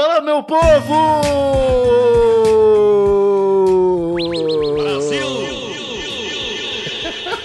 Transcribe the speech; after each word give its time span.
Fala, 0.00 0.22
meu 0.22 0.42
povo! 0.42 1.12
Brasil! 4.78 5.26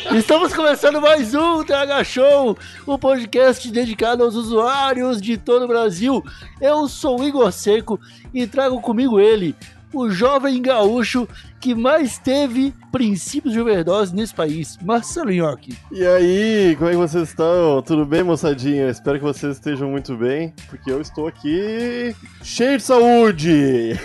Estamos 0.16 0.54
começando 0.54 1.02
mais 1.02 1.36
um 1.36 1.66
TH 1.66 2.06
Show, 2.06 2.58
o 2.88 2.94
um 2.94 2.98
podcast 2.98 3.70
dedicado 3.70 4.24
aos 4.24 4.36
usuários 4.36 5.22
de 5.22 5.36
todo 5.38 5.66
o 5.66 5.68
Brasil. 5.68 6.24
Eu 6.62 6.88
sou 6.88 7.20
o 7.20 7.26
Igor 7.26 7.52
Seco 7.52 8.00
e 8.34 8.48
trago 8.48 8.80
comigo 8.80 9.20
ele, 9.20 9.54
o 9.96 10.10
jovem 10.10 10.62
gaúcho 10.62 11.28
que 11.60 11.74
mais 11.74 12.18
teve 12.18 12.74
princípios 12.92 13.54
de 13.54 13.60
overdose 13.60 14.14
nesse 14.16 14.36
país, 14.36 14.78
Marcelo 14.82 15.32
Nhoque. 15.32 15.76
E 15.92 16.06
aí, 16.06 16.76
como 16.78 16.90
é 16.90 16.94
que 16.94 16.98
vocês 16.98 17.30
estão? 17.30 17.82
Tudo 17.82 18.06
bem, 18.06 18.24
moçadinha? 18.24 18.90
Espero 18.90 19.18
que 19.18 19.24
vocês 19.24 19.56
estejam 19.56 19.90
muito 19.90 20.16
bem, 20.16 20.54
porque 20.70 20.92
eu 20.92 21.02
estou 21.02 21.28
aqui 21.28 22.16
cheio 22.44 22.78
de 22.78 22.84
saúde! 22.84 24.00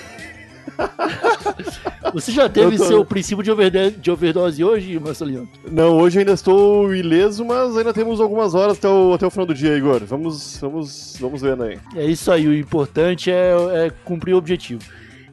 Você 2.12 2.32
já 2.32 2.48
teve 2.48 2.76
tô... 2.76 2.84
seu 2.84 3.04
princípio 3.04 3.42
de 3.44 3.50
overdose, 3.50 3.96
de 3.96 4.10
overdose 4.10 4.64
hoje, 4.64 4.98
Marcelinho? 4.98 5.48
Não, 5.70 5.96
hoje 5.98 6.18
ainda 6.18 6.32
estou 6.32 6.94
ileso, 6.94 7.44
mas 7.44 7.76
ainda 7.76 7.92
temos 7.92 8.20
algumas 8.20 8.54
horas 8.54 8.78
até 8.78 8.88
o, 8.88 9.12
até 9.12 9.26
o 9.26 9.30
final 9.30 9.46
do 9.46 9.54
dia, 9.54 9.76
Igor. 9.76 10.04
Vamos, 10.04 10.58
vamos, 10.60 11.16
vamos 11.20 11.42
vendo 11.42 11.62
aí. 11.64 11.78
É 11.94 12.06
isso 12.06 12.32
aí, 12.32 12.48
o 12.48 12.54
importante 12.54 13.30
é, 13.30 13.52
é 13.74 13.90
cumprir 14.04 14.34
o 14.34 14.38
objetivo. 14.38 14.80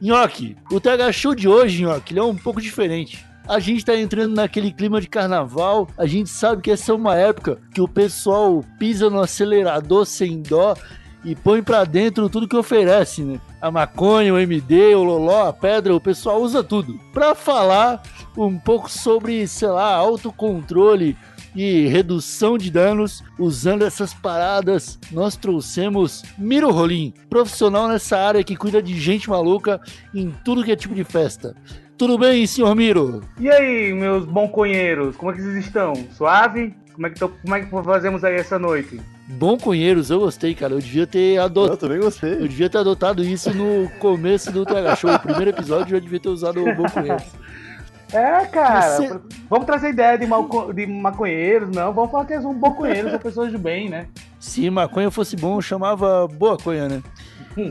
Nhoque, 0.00 0.56
o 0.70 0.80
TH 0.80 1.12
Show 1.12 1.34
de 1.34 1.48
hoje, 1.48 1.82
Nhoque, 1.82 2.12
ele 2.12 2.20
é 2.20 2.22
um 2.22 2.36
pouco 2.36 2.60
diferente. 2.60 3.24
A 3.46 3.58
gente 3.58 3.84
tá 3.84 3.96
entrando 3.96 4.34
naquele 4.34 4.70
clima 4.70 5.00
de 5.00 5.08
carnaval, 5.08 5.88
a 5.96 6.06
gente 6.06 6.28
sabe 6.28 6.62
que 6.62 6.70
essa 6.70 6.92
é 6.92 6.94
uma 6.94 7.16
época 7.16 7.58
que 7.74 7.80
o 7.80 7.88
pessoal 7.88 8.62
pisa 8.78 9.08
no 9.08 9.20
acelerador 9.20 10.04
sem 10.04 10.42
dó 10.42 10.76
e 11.24 11.34
põe 11.34 11.62
pra 11.62 11.84
dentro 11.84 12.28
tudo 12.28 12.46
que 12.46 12.56
oferece, 12.56 13.22
né? 13.22 13.40
A 13.60 13.70
maconha, 13.70 14.32
o 14.32 14.38
MD, 14.38 14.94
o 14.94 15.02
loló, 15.02 15.48
a 15.48 15.52
pedra, 15.52 15.94
o 15.94 16.00
pessoal 16.00 16.40
usa 16.40 16.62
tudo. 16.62 17.00
Pra 17.12 17.34
falar 17.34 18.02
um 18.36 18.56
pouco 18.58 18.90
sobre, 18.90 19.48
sei 19.48 19.68
lá, 19.68 19.94
autocontrole 19.94 21.16
e 21.58 21.88
redução 21.88 22.56
de 22.56 22.70
danos. 22.70 23.24
Usando 23.36 23.84
essas 23.84 24.14
paradas, 24.14 24.98
nós 25.10 25.36
trouxemos 25.36 26.22
Miro 26.38 26.70
Rolim, 26.70 27.12
profissional 27.28 27.88
nessa 27.88 28.16
área 28.16 28.44
que 28.44 28.54
cuida 28.54 28.80
de 28.80 28.98
gente 28.98 29.28
maluca 29.28 29.80
em 30.14 30.32
tudo 30.44 30.62
que 30.62 30.70
é 30.70 30.76
tipo 30.76 30.94
de 30.94 31.02
festa. 31.02 31.56
Tudo 31.96 32.16
bem, 32.16 32.46
senhor 32.46 32.76
Miro? 32.76 33.24
E 33.40 33.50
aí, 33.50 33.92
meus 33.92 34.24
bonconheiros, 34.24 35.16
como 35.16 35.32
é 35.32 35.34
que 35.34 35.42
vocês 35.42 35.66
estão? 35.66 35.94
Suave? 36.16 36.72
Como 36.94 37.06
é 37.08 37.10
que, 37.10 37.18
tô, 37.18 37.28
como 37.28 37.54
é 37.54 37.60
que 37.60 37.70
fazemos 37.70 38.22
aí 38.22 38.36
essa 38.36 38.58
noite? 38.58 39.00
Bom 39.28 39.56
Conheiros, 39.56 40.10
eu 40.10 40.20
gostei, 40.20 40.54
cara. 40.54 40.74
Eu 40.74 40.80
devia 40.80 41.06
ter 41.06 41.38
adotado. 41.38 41.74
Eu 41.74 41.76
também 41.76 42.00
gostei. 42.00 42.32
Eu 42.34 42.48
devia 42.48 42.70
ter 42.70 42.78
adotado 42.78 43.22
isso 43.22 43.52
no 43.52 43.88
começo 43.98 44.50
do 44.50 44.64
TH 44.64 44.96
Show. 44.96 45.14
O 45.14 45.18
primeiro 45.18 45.50
episódio 45.50 45.94
eu 45.94 45.98
já 45.98 46.02
devia 46.02 46.18
ter 46.18 46.28
usado 46.28 46.60
o 46.60 46.74
Bom 46.74 46.88
Conheiros. 46.88 47.24
É, 48.12 48.46
cara. 48.46 48.96
Você... 48.96 49.20
Vamos 49.48 49.66
trazer 49.66 49.90
ideia 49.90 50.18
de, 50.18 50.26
malco... 50.26 50.72
de 50.72 50.86
maconheiros, 50.86 51.70
não. 51.70 51.92
Vamos 51.92 52.10
falar 52.10 52.24
que 52.24 52.32
eles 52.32 52.42
são 52.42 52.54
boconheiros, 52.54 53.10
são 53.10 53.20
pessoas 53.20 53.50
de 53.50 53.58
bem, 53.58 53.88
né? 53.88 54.06
Se 54.38 54.68
maconha 54.70 55.10
fosse 55.10 55.36
bom, 55.36 55.56
eu 55.56 55.62
chamava 55.62 56.26
boa 56.28 56.56
conha, 56.56 56.88
né? 56.88 57.02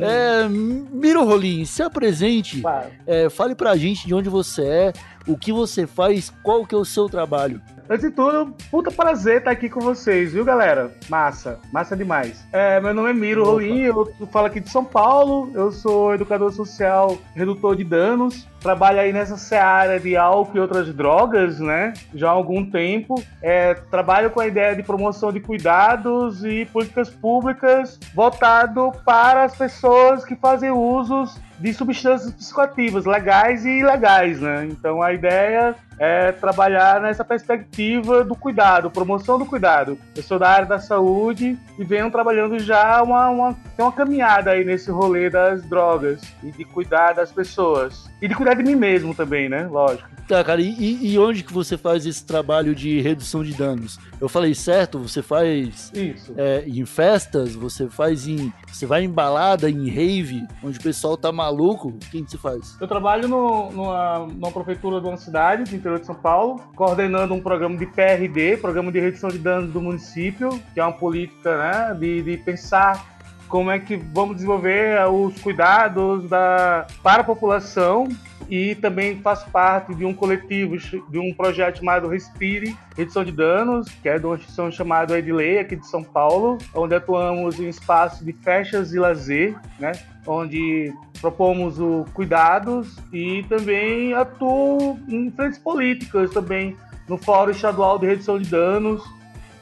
é, 0.02 0.48
Miro 0.50 1.24
Rolim, 1.24 1.66
se 1.66 1.82
apresente. 1.82 2.62
Claro. 2.62 2.88
É, 3.06 3.30
fale 3.30 3.56
pra 3.56 3.76
gente 3.76 4.06
de 4.06 4.14
onde 4.14 4.30
você 4.30 4.64
é, 4.64 4.94
o 5.28 5.38
que 5.38 5.52
você 5.52 5.88
faz, 5.88 6.32
qual 6.44 6.66
que 6.66 6.76
é 6.76 6.78
o 6.78 6.86
seu 6.86 7.08
trabalho. 7.08 7.62
Antes 7.90 8.10
de 8.10 8.12
tudo, 8.14 8.54
puta 8.70 8.92
prazer 8.92 9.38
estar 9.38 9.52
aqui 9.52 9.70
com 9.70 9.80
vocês, 9.80 10.34
viu, 10.34 10.44
galera? 10.44 10.94
Massa, 11.08 11.58
massa 11.72 11.96
demais. 11.96 12.46
É, 12.52 12.82
meu 12.82 12.94
nome 12.94 13.12
é 13.12 13.14
Miro. 13.14 13.46
Rolim, 13.46 13.80
eu 13.80 14.14
falo 14.30 14.48
aqui 14.48 14.60
de 14.60 14.70
São 14.70 14.84
Paulo, 14.84 15.50
eu 15.54 15.72
sou 15.72 16.14
educador 16.14 16.52
social, 16.52 17.18
redutor 17.34 17.78
de 17.78 17.86
danos, 17.86 18.46
trabalho 18.60 19.00
aí 19.00 19.14
nessa 19.14 19.38
seara 19.38 20.00
de 20.00 20.16
álcool 20.16 20.58
e 20.58 20.60
outras 20.60 20.94
drogas, 20.94 21.60
né? 21.60 21.94
Já 22.14 22.30
há 22.30 22.32
algum 22.32 22.66
tempo. 22.70 23.22
É, 23.42 23.74
trabalho 23.74 24.30
com 24.30 24.40
a 24.40 24.48
ideia 24.48 24.76
de 24.76 24.84
promoção 24.84 25.32
de 25.32 25.40
cuidados 25.40 26.44
e 26.44 26.66
políticas 26.66 27.10
públicas 27.10 28.00
voltado 28.14 28.92
para 29.06 29.44
as 29.44 29.56
pessoas 29.56 30.26
que 30.26 30.36
fazem 30.36 30.72
usos 30.72 31.40
de 31.60 31.74
substâncias 31.74 32.32
psicoativas, 32.34 33.06
legais 33.06 33.66
e 33.66 33.80
ilegais, 33.80 34.40
né? 34.40 34.68
Então 34.70 35.02
a 35.02 35.12
ideia 35.14 35.76
é 36.00 36.32
trabalhar 36.32 37.02
nessa 37.02 37.26
perspectiva 37.26 38.24
do 38.24 38.36
cuidado, 38.36 38.92
promoção 38.92 39.40
do 39.40 39.46
cuidado. 39.46 39.98
Eu 40.16 40.22
sou 40.22 40.38
da 40.38 40.50
área 40.50 40.68
da 40.68 40.80
saúde 40.80 41.58
e 41.78 41.84
venho 41.84 42.12
trabalhando 42.12 42.60
já 42.60 43.02
uma, 43.02 43.30
uma, 43.30 43.58
tem 43.78 43.86
uma 43.86 43.92
caminhada 43.92 44.52
aí 44.52 44.66
nesse 44.66 44.90
rolê 44.90 45.30
das 45.30 45.64
drogas 45.64 46.20
e 46.44 46.52
de 46.52 46.66
cuidar 46.66 47.14
das 47.14 47.32
pessoas. 47.32 48.10
E 48.20 48.28
de 48.28 48.34
cuidar 48.34 48.56
de 48.56 48.64
mim 48.64 48.76
mesmo 48.76 49.14
também, 49.14 49.48
né? 49.48 49.68
Lógico. 49.68 50.10
Tá, 50.28 50.44
cara, 50.44 50.60
e, 50.60 51.14
e 51.14 51.18
onde 51.18 51.44
que 51.44 51.54
você 51.54 51.78
faz 51.78 52.06
esse 52.06 52.26
trabalho 52.26 52.76
de 52.76 53.00
redução 53.00 53.44
de 53.44 53.54
danos? 53.54 53.98
Eu 54.20 54.28
falei 54.28 54.54
certo? 54.56 55.00
Você 55.00 55.22
faz 55.22 55.92
Isso. 55.94 56.34
É, 56.36 56.66
em 56.68 56.86
festas? 56.86 57.54
Você 57.54 57.88
faz 57.88 58.28
em. 58.28 58.52
Você 58.68 58.86
vai 58.86 59.04
em 59.04 59.10
balada, 59.10 59.70
em 59.70 59.88
rave, 59.90 60.46
onde 60.62 60.80
o 60.80 60.82
pessoal 60.82 61.16
tá 61.16 61.32
maluco? 61.32 61.94
Quem 62.12 62.26
que 62.26 62.32
você 62.32 62.38
faz? 62.38 62.76
Eu 62.82 62.88
trabalho 62.88 63.28
no, 63.28 63.72
numa, 63.72 64.20
numa 64.28 64.52
prefeitura 64.52 65.00
de 65.00 65.08
uma 65.08 65.18
cidade, 65.18 65.70
do 65.70 65.76
interior 65.76 66.00
de 66.00 66.06
São 66.08 66.16
Paulo, 66.16 66.62
coordenando 66.76 67.34
um 67.34 67.40
programa 67.40 67.78
de 67.78 67.86
PRD, 67.86 68.58
Programa 68.58 68.92
de 68.92 69.00
Redução 69.00 69.30
de 69.30 69.38
Danos 69.38 69.72
do 69.72 69.80
Município, 69.80 70.50
que 70.74 70.80
é 70.80 70.84
uma 70.84 70.94
política 70.94 71.58
né, 71.58 71.94
de, 71.98 72.22
de 72.24 72.38
pensar 72.38 73.17
como 73.48 73.72
é 73.72 73.80
que 73.80 73.96
vamos 73.96 74.36
desenvolver 74.36 75.00
os 75.10 75.40
cuidados 75.42 76.30
da, 76.30 76.86
para 77.02 77.22
a 77.22 77.26
população 77.26 78.08
e 78.50 78.76
também 78.76 79.20
faço 79.20 79.50
parte 79.50 79.94
de 79.94 80.06
um 80.06 80.14
coletivo, 80.14 80.78
de 80.78 81.20
um 81.20 81.34
projeto 81.34 81.80
chamado 81.80 82.08
Respire, 82.08 82.78
Redução 82.96 83.24
de 83.26 83.32
Danos, 83.32 83.90
que 84.02 84.08
é 84.08 84.18
de 84.18 84.26
uma 84.26 84.36
instituição 84.36 84.72
chamada 84.72 85.18
Edilei, 85.18 85.60
aqui 85.60 85.76
de 85.76 85.86
São 85.86 86.04
Paulo, 86.04 86.58
onde 86.74 86.96
atuamos 86.96 87.60
em 87.60 87.68
espaços 87.68 88.26
de 88.26 88.32
festas 88.32 88.94
e 88.94 89.00
lazer, 89.00 89.56
né? 89.80 89.92
onde 90.26 90.94
propomos 91.20 91.80
o 91.80 92.06
cuidados 92.14 92.98
e 93.12 93.44
também 93.50 94.14
atuo 94.14 95.00
em 95.08 95.32
frentes 95.32 95.60
políticas 95.60 96.32
também, 96.32 96.76
no 97.08 97.18
Fórum 97.18 97.52
Estadual 97.52 97.98
de 97.98 98.06
Redução 98.06 98.40
de 98.40 98.50
Danos, 98.50 99.04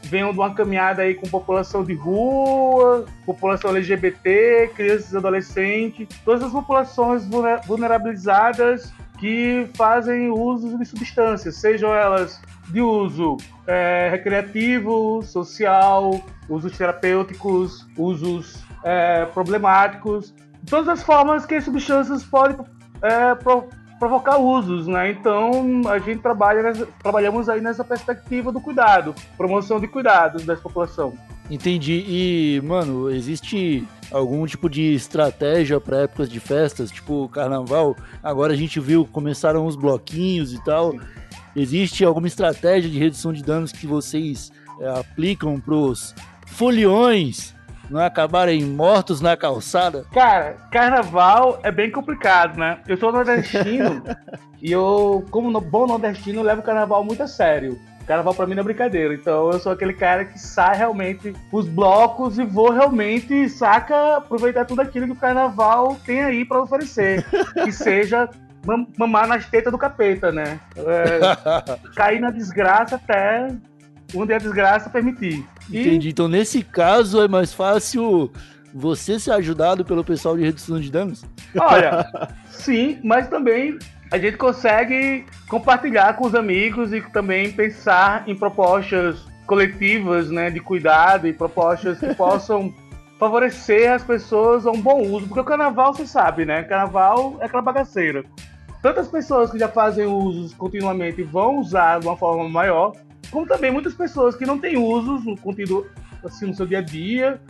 venham 0.06 0.32
de 0.32 0.40
uma 0.40 0.54
caminhada 0.54 1.02
aí 1.02 1.16
com 1.16 1.28
população 1.28 1.84
de 1.84 1.94
rua, 1.94 3.06
população 3.26 3.72
LGBT, 3.76 4.72
crianças 4.76 5.12
e 5.12 5.18
adolescentes, 5.18 6.08
todas 6.24 6.44
as 6.44 6.52
populações 6.52 7.28
vulnerabilizadas 7.66 8.94
que 9.20 9.70
fazem 9.76 10.30
uso 10.30 10.78
de 10.78 10.86
substâncias, 10.86 11.56
sejam 11.56 11.94
elas 11.94 12.42
de 12.70 12.82
uso 12.82 13.38
é, 13.68 14.10
recreativo, 14.12 15.22
social, 15.24 16.22
usos 16.50 16.78
terapêuticos, 16.78 17.88
usos 17.98 18.63
é, 18.84 19.25
problemáticos, 19.25 20.34
todas 20.69 20.88
as 20.88 21.04
formas 21.04 21.46
que 21.46 21.56
as 21.56 21.63
substâncias 21.63 22.24
podem 22.24 22.58
é, 23.01 23.36
provocar 24.00 24.38
usos, 24.38 24.88
né? 24.88 25.12
Então 25.12 25.81
a 25.88 26.00
gente 26.00 26.21
trabalha 26.21 26.74
trabalhamos 27.01 27.50
aí 27.50 27.62
nessa 27.62 27.83
perspectiva 27.83 28.51
do 28.51 28.59
cuidado, 28.59 29.15
promoção 29.38 29.80
de 29.80 29.88
cuidados 29.88 30.45
da 30.45 30.56
população. 30.56 31.13
Entendi. 31.50 32.03
E, 32.07 32.62
mano, 32.63 33.09
existe 33.09 33.88
algum 34.12 34.45
tipo 34.47 34.68
de 34.69 34.95
estratégia 34.95 35.80
para 35.80 36.01
épocas 36.01 36.27
de 36.27 36.39
festas, 36.39 36.89
tipo 36.89 37.30
carnaval? 37.30 37.95
Agora 38.24 38.53
a 38.53 38.56
gente 38.56 38.80
viu 38.80 39.06
começaram 39.06 39.65
os 39.65 39.75
bloquinhos 39.75 40.53
e 40.53 40.63
tal. 40.63 40.91
Sim. 40.91 41.00
Existe 41.56 42.03
alguma 42.03 42.27
estratégia 42.27 42.89
de 42.89 43.00
redução 43.00 43.31
de 43.31 43.41
danos 43.41 43.71
que 43.71 43.88
vocês 43.88 44.51
é, 44.80 45.00
aplicam 45.00 45.59
pros 45.59 46.13
foliões 46.48 47.55
não 47.90 48.02
acabarem 48.02 48.64
mortos 48.64 49.22
na 49.22 49.36
calçada? 49.38 50.06
Cara, 50.14 50.56
carnaval 50.72 51.60
é 51.64 51.72
bem 51.72 51.92
complicado, 51.92 52.58
né? 52.58 52.80
Eu 52.88 52.98
sou 52.98 53.12
nordestino 53.12 54.04
e 54.62 54.72
eu, 54.72 55.26
como 55.32 55.60
bom 55.62 55.88
nordestino, 55.88 56.42
levo 56.42 56.62
o 56.62 56.64
carnaval 56.64 57.04
muito 57.04 57.24
a 57.24 57.28
sério. 57.28 57.80
Carnaval 58.08 58.36
pra 58.36 58.46
mim 58.46 58.54
não 58.54 58.62
é 58.62 58.66
brincadeira. 58.66 59.14
Então 59.16 59.50
eu 59.52 59.60
sou 59.60 59.72
aquele 59.72 59.94
cara 59.94 60.26
que 60.26 60.40
sai 60.40 60.78
realmente 60.78 61.34
os 61.52 61.68
blocos 61.68 62.38
e 62.38 62.46
vou 62.46 62.72
realmente, 62.72 63.50
saca, 63.50 64.18
aproveitar 64.18 64.66
tudo 64.66 64.82
aquilo 64.82 65.08
que 65.08 65.14
o 65.14 65.16
carnaval 65.16 65.98
tem 66.06 66.24
aí 66.24 66.46
pra 66.46 66.62
oferecer. 66.62 67.26
que 67.64 67.72
seja 67.74 68.30
mam- 68.66 68.86
mamar 68.98 69.28
nas 69.28 69.48
tetas 69.48 69.72
do 69.72 69.78
capeta, 69.78 70.32
né? 70.32 70.60
É, 70.78 71.76
cair 71.96 72.20
na 72.20 72.30
desgraça 72.30 72.96
até 72.96 73.48
onde 74.15 74.33
a 74.33 74.38
desgraça 74.38 74.89
permitir. 74.89 75.45
E 75.69 75.81
Entendi. 75.81 76.09
Então, 76.09 76.27
nesse 76.27 76.63
caso, 76.63 77.21
é 77.21 77.27
mais 77.27 77.53
fácil 77.53 78.31
você 78.73 79.17
ser 79.17 79.31
ajudado 79.31 79.85
pelo 79.85 80.03
pessoal 80.03 80.35
de 80.35 80.44
redução 80.44 80.79
de 80.79 80.91
danos? 80.91 81.23
Olha, 81.57 82.06
sim, 82.51 83.00
mas 83.03 83.29
também 83.29 83.79
a 84.12 84.17
gente 84.17 84.38
consegue 84.38 85.25
compartilhar 85.47 86.15
com 86.15 86.25
os 86.25 86.35
amigos 86.35 86.91
e 86.94 87.01
também 87.01 87.51
pensar 87.51 88.23
em 88.27 88.35
propostas 88.35 89.17
coletivas, 89.47 90.29
né, 90.29 90.50
de 90.50 90.59
cuidado 90.59 91.27
e 91.27 91.33
propostas 91.33 92.00
que 92.00 92.13
possam 92.15 92.73
favorecer 93.17 93.91
as 93.91 94.03
pessoas 94.03 94.65
a 94.65 94.71
um 94.71 94.81
bom 94.81 95.01
uso, 95.01 95.27
porque 95.27 95.39
o 95.39 95.45
carnaval, 95.45 95.94
você 95.94 96.06
sabe, 96.06 96.44
né, 96.44 96.63
carnaval 96.63 97.38
é 97.39 97.45
aquela 97.45 97.62
bagaceira. 97.62 98.23
Tantas 98.81 99.07
pessoas 99.07 99.50
que 99.50 99.57
já 99.57 99.67
fazem 99.67 100.06
usos 100.06 100.53
continuamente 100.53 101.23
vão 101.23 101.59
usar 101.59 102.00
de 102.00 102.07
uma 102.07 102.17
forma 102.17 102.47
maior, 102.50 102.94
como 103.31 103.45
também 103.45 103.72
muitas 103.72 103.94
pessoas 103.94 104.36
que 104.36 104.45
não 104.45 104.60
têm 104.60 104.77
usos 104.77 105.25
no 105.25 105.38
conteúdo 105.38 105.88
assim 106.24 106.48
no 106.48 106.54
seu 106.54 106.66
dia 106.66 106.80
a 106.80 106.81
dia, 106.81 107.42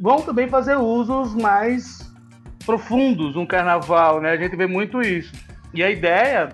vão 0.00 0.20
também 0.22 0.48
fazer 0.48 0.76
usos 0.76 1.34
mais 1.34 2.12
profundos 2.66 3.34
no 3.34 3.46
carnaval, 3.46 4.20
né? 4.20 4.30
A 4.30 4.36
gente 4.36 4.56
vê 4.56 4.66
muito 4.66 5.00
isso. 5.00 5.32
E 5.72 5.82
a 5.82 5.90
ideia 5.90 6.52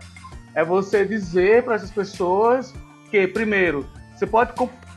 é 0.54 0.64
você 0.64 1.04
dizer 1.04 1.62
para 1.64 1.74
essas 1.74 1.90
pessoas 1.90 2.74
que, 3.10 3.26
primeiro, 3.26 3.86
você 4.14 4.26
pode 4.26 4.52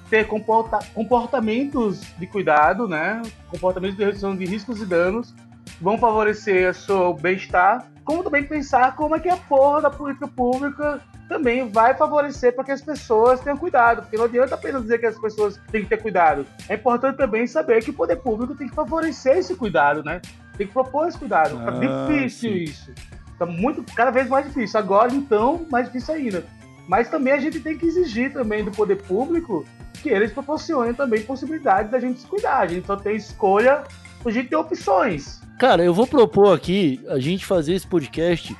ter 0.09 0.27
comporta- 0.27 0.79
comportamentos 0.93 2.01
de 2.17 2.27
cuidado, 2.27 2.87
né? 2.87 3.21
Comportamentos 3.49 3.97
de 3.97 4.03
redução 4.03 4.35
de 4.35 4.45
riscos 4.45 4.81
e 4.81 4.85
danos 4.85 5.33
vão 5.79 5.97
favorecer 5.97 6.69
o 6.69 6.73
seu 6.73 7.13
bem-estar, 7.13 7.87
como 8.03 8.23
também 8.23 8.43
pensar 8.43 8.95
como 8.95 9.15
é 9.15 9.19
que 9.19 9.29
a 9.29 9.37
porra 9.37 9.81
da 9.81 9.89
política 9.89 10.27
pública 10.27 11.01
também 11.27 11.69
vai 11.69 11.93
favorecer 11.95 12.53
para 12.53 12.63
que 12.63 12.71
as 12.71 12.81
pessoas 12.81 13.39
tenham 13.39 13.57
cuidado, 13.57 14.01
porque 14.01 14.17
não 14.17 14.25
adianta 14.25 14.55
apenas 14.55 14.81
dizer 14.83 14.99
que 14.99 15.05
as 15.05 15.19
pessoas 15.19 15.59
têm 15.71 15.83
que 15.83 15.89
ter 15.89 15.97
cuidado. 16.01 16.45
É 16.69 16.75
importante 16.75 17.17
também 17.17 17.47
saber 17.47 17.83
que 17.83 17.89
o 17.89 17.93
poder 17.93 18.17
público 18.17 18.55
tem 18.55 18.67
que 18.67 18.75
favorecer 18.75 19.37
esse 19.37 19.55
cuidado, 19.55 20.03
né? 20.03 20.21
Tem 20.57 20.67
que 20.67 20.73
propor 20.73 21.07
esse 21.07 21.17
cuidado. 21.17 21.57
Tá 21.57 21.71
Ah, 21.71 22.07
difícil 22.07 22.51
sim. 22.51 22.57
isso. 22.63 22.91
Tá 23.39 23.45
muito, 23.45 23.83
cada 23.95 24.11
vez 24.11 24.27
mais 24.27 24.45
difícil. 24.45 24.79
Agora, 24.79 25.13
então, 25.13 25.65
mais 25.71 25.87
difícil 25.87 26.13
ainda. 26.13 26.45
Mas 26.87 27.09
também 27.09 27.33
a 27.33 27.39
gente 27.39 27.59
tem 27.59 27.77
que 27.77 27.85
exigir 27.85 28.31
também 28.33 28.63
do 28.63 28.71
poder 28.71 29.01
público 29.03 29.65
que 30.01 30.09
eles 30.09 30.31
proporcionem 30.33 30.93
também 30.93 31.21
possibilidades 31.23 31.89
da 31.89 31.99
gente 31.99 32.19
se 32.19 32.27
cuidar. 32.27 32.59
A 32.59 32.67
gente 32.67 32.85
só 32.85 32.95
tem 32.95 33.15
escolha, 33.15 33.83
a 34.23 34.29
gente 34.29 34.49
tem 34.49 34.57
opções. 34.57 35.41
Cara, 35.57 35.83
eu 35.83 35.93
vou 35.93 36.05
propor 36.05 36.53
aqui 36.53 36.99
a 37.07 37.17
gente 37.19 37.45
fazer 37.45 37.73
esse 37.73 37.87
podcast 37.87 38.55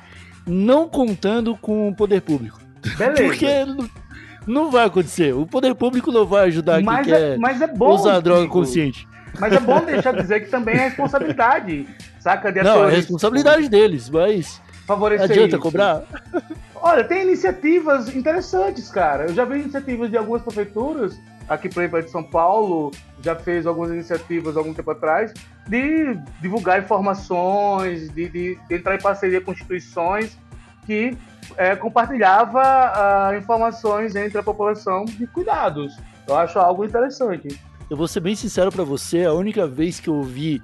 não 0.46 0.88
contando 0.88 1.56
com 1.56 1.88
o 1.88 1.94
poder 1.94 2.20
público. 2.22 2.58
Beleza. 2.98 3.22
Porque 3.22 3.48
não- 4.46 4.70
vai 4.70 4.84
acontecer. 4.86 5.34
O 5.34 5.46
poder 5.46 5.74
público 5.74 6.12
não 6.12 6.26
vai 6.26 6.46
ajudar 6.48 6.76
quem 6.76 6.84
mas, 6.84 7.06
quer 7.06 7.20
é, 7.20 7.36
mas 7.36 7.60
é 7.62 7.66
bom. 7.66 7.94
usar 7.94 8.20
droga 8.20 8.42
Chico. 8.42 8.52
consciente. 8.52 9.08
Mas 9.40 9.52
é 9.52 9.58
bom 9.60 9.80
deixar 9.80 10.12
de 10.12 10.20
dizer 10.22 10.40
que 10.40 10.50
também 10.50 10.76
é 10.76 10.88
responsabilidade. 10.88 11.86
Saca? 12.20 12.52
De 12.52 12.62
Não, 12.62 12.88
é 12.88 12.90
responsabilidade 12.94 13.68
deles, 13.68 14.08
mas 14.08 14.60
favorecer 14.86 15.30
adianta 15.30 15.56
isso. 15.56 15.58
cobrar? 15.58 16.02
Olha, 16.76 17.02
tem 17.04 17.22
iniciativas 17.22 18.14
interessantes, 18.14 18.90
cara. 18.90 19.24
Eu 19.24 19.34
já 19.34 19.44
vi 19.44 19.60
iniciativas 19.60 20.10
de 20.10 20.16
algumas 20.16 20.42
prefeituras, 20.42 21.18
aqui 21.48 21.68
por 21.68 21.80
exemplo, 21.82 22.02
de 22.02 22.10
São 22.10 22.22
Paulo, 22.22 22.90
já 23.22 23.34
fez 23.36 23.66
algumas 23.66 23.90
iniciativas 23.90 24.56
algum 24.56 24.72
tempo 24.74 24.90
atrás, 24.90 25.32
de 25.68 26.18
divulgar 26.40 26.82
informações, 26.82 28.08
de, 28.10 28.28
de- 28.28 28.58
de 28.68 28.74
entrar 28.74 28.94
em 28.96 29.00
parceria 29.00 29.40
com 29.40 29.52
instituições 29.52 30.36
que 30.86 31.16
é, 31.56 31.74
compartilhava 31.76 32.60
ah, 32.62 33.36
informações 33.36 34.14
entre 34.16 34.38
a 34.38 34.42
população 34.42 35.04
de 35.04 35.26
cuidados. 35.26 35.96
Eu 36.26 36.36
acho 36.36 36.58
algo 36.58 36.84
interessante. 36.84 37.58
Eu 37.88 37.96
vou 37.96 38.08
ser 38.08 38.20
bem 38.20 38.34
sincero 38.34 38.70
pra 38.72 38.82
você, 38.84 39.24
a 39.24 39.32
única 39.32 39.66
vez 39.66 40.00
que 40.00 40.08
eu 40.08 40.22
vi 40.22 40.62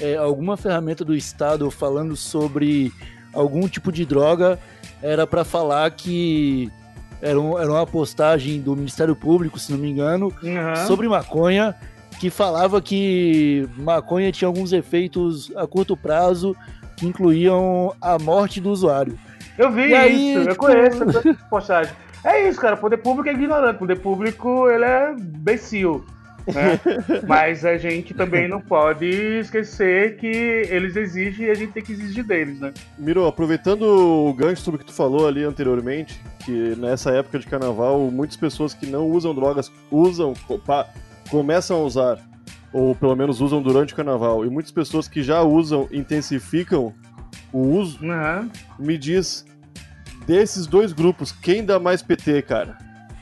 é, 0.00 0.16
alguma 0.16 0.56
ferramenta 0.56 1.04
do 1.04 1.14
Estado 1.14 1.70
falando 1.70 2.14
sobre 2.16 2.92
algum 3.32 3.66
tipo 3.68 3.90
de 3.90 4.04
droga 4.06 4.58
era 5.02 5.26
pra 5.26 5.44
falar 5.44 5.90
que 5.92 6.70
era, 7.20 7.40
um- 7.40 7.58
era 7.58 7.70
uma 7.70 7.86
postagem 7.86 8.60
do 8.60 8.74
Ministério 8.76 9.14
Público, 9.16 9.58
se 9.58 9.70
não 9.72 9.78
me 9.78 9.90
engano, 9.90 10.32
Uhum. 10.42 10.86
sobre 10.86 11.08
maconha, 11.08 11.74
que 12.20 12.30
falava 12.30 12.80
que 12.82 13.68
maconha 13.76 14.32
tinha 14.32 14.48
alguns 14.48 14.72
efeitos 14.72 15.52
a 15.56 15.66
curto 15.66 15.96
prazo 15.96 16.56
que 16.96 17.06
incluíam 17.06 17.94
a 18.00 18.18
morte 18.18 18.60
do 18.60 18.70
usuário. 18.70 19.16
Eu 19.56 19.70
vi 19.70 19.94
aí, 19.94 20.30
isso, 20.32 20.38
eu 20.40 20.48
tipo- 20.52 20.66
conheço 20.66 21.02
essa 21.04 21.22
postagem. 21.50 21.92
É 22.24 22.48
isso, 22.48 22.60
cara. 22.60 22.74
O 22.74 22.78
poder 22.78 22.96
público 22.98 23.28
é 23.28 23.32
ignorante. 23.32 23.76
O 23.76 23.78
poder 23.78 23.96
público, 24.00 24.68
ele 24.68 24.84
é 24.84 25.14
becil. 25.16 26.04
Né? 26.54 26.80
Mas 27.26 27.64
a 27.64 27.76
gente 27.76 28.14
também 28.14 28.48
não 28.48 28.60
pode 28.60 29.06
esquecer 29.06 30.16
que 30.16 30.26
eles 30.26 30.96
exigem 30.96 31.46
e 31.46 31.50
a 31.50 31.54
gente 31.54 31.72
tem 31.72 31.82
que 31.82 31.92
exigir 31.92 32.24
deles, 32.24 32.58
né? 32.60 32.72
Miro, 32.98 33.26
aproveitando 33.26 33.82
o 33.82 34.32
gancho 34.34 34.62
sobre 34.62 34.76
o 34.76 34.84
que 34.84 34.90
tu 34.90 34.94
falou 34.94 35.26
ali 35.28 35.44
anteriormente, 35.44 36.20
que 36.44 36.74
nessa 36.76 37.10
época 37.10 37.38
de 37.38 37.46
carnaval, 37.46 38.10
muitas 38.10 38.36
pessoas 38.36 38.72
que 38.74 38.86
não 38.86 39.08
usam 39.10 39.34
drogas 39.34 39.70
usam, 39.90 40.32
começam 41.30 41.76
a 41.78 41.82
usar, 41.82 42.18
ou 42.72 42.94
pelo 42.94 43.14
menos 43.16 43.40
usam 43.40 43.62
durante 43.62 43.92
o 43.92 43.96
carnaval, 43.96 44.44
e 44.44 44.50
muitas 44.50 44.72
pessoas 44.72 45.06
que 45.08 45.22
já 45.22 45.42
usam 45.42 45.88
intensificam 45.92 46.94
o 47.52 47.60
uso, 47.60 47.98
Uhum. 48.02 48.50
me 48.78 48.98
diz 48.98 49.44
desses 50.26 50.66
dois 50.66 50.92
grupos, 50.92 51.32
quem 51.32 51.64
dá 51.64 51.78
mais 51.78 52.02
PT, 52.02 52.42
cara? 52.42 52.76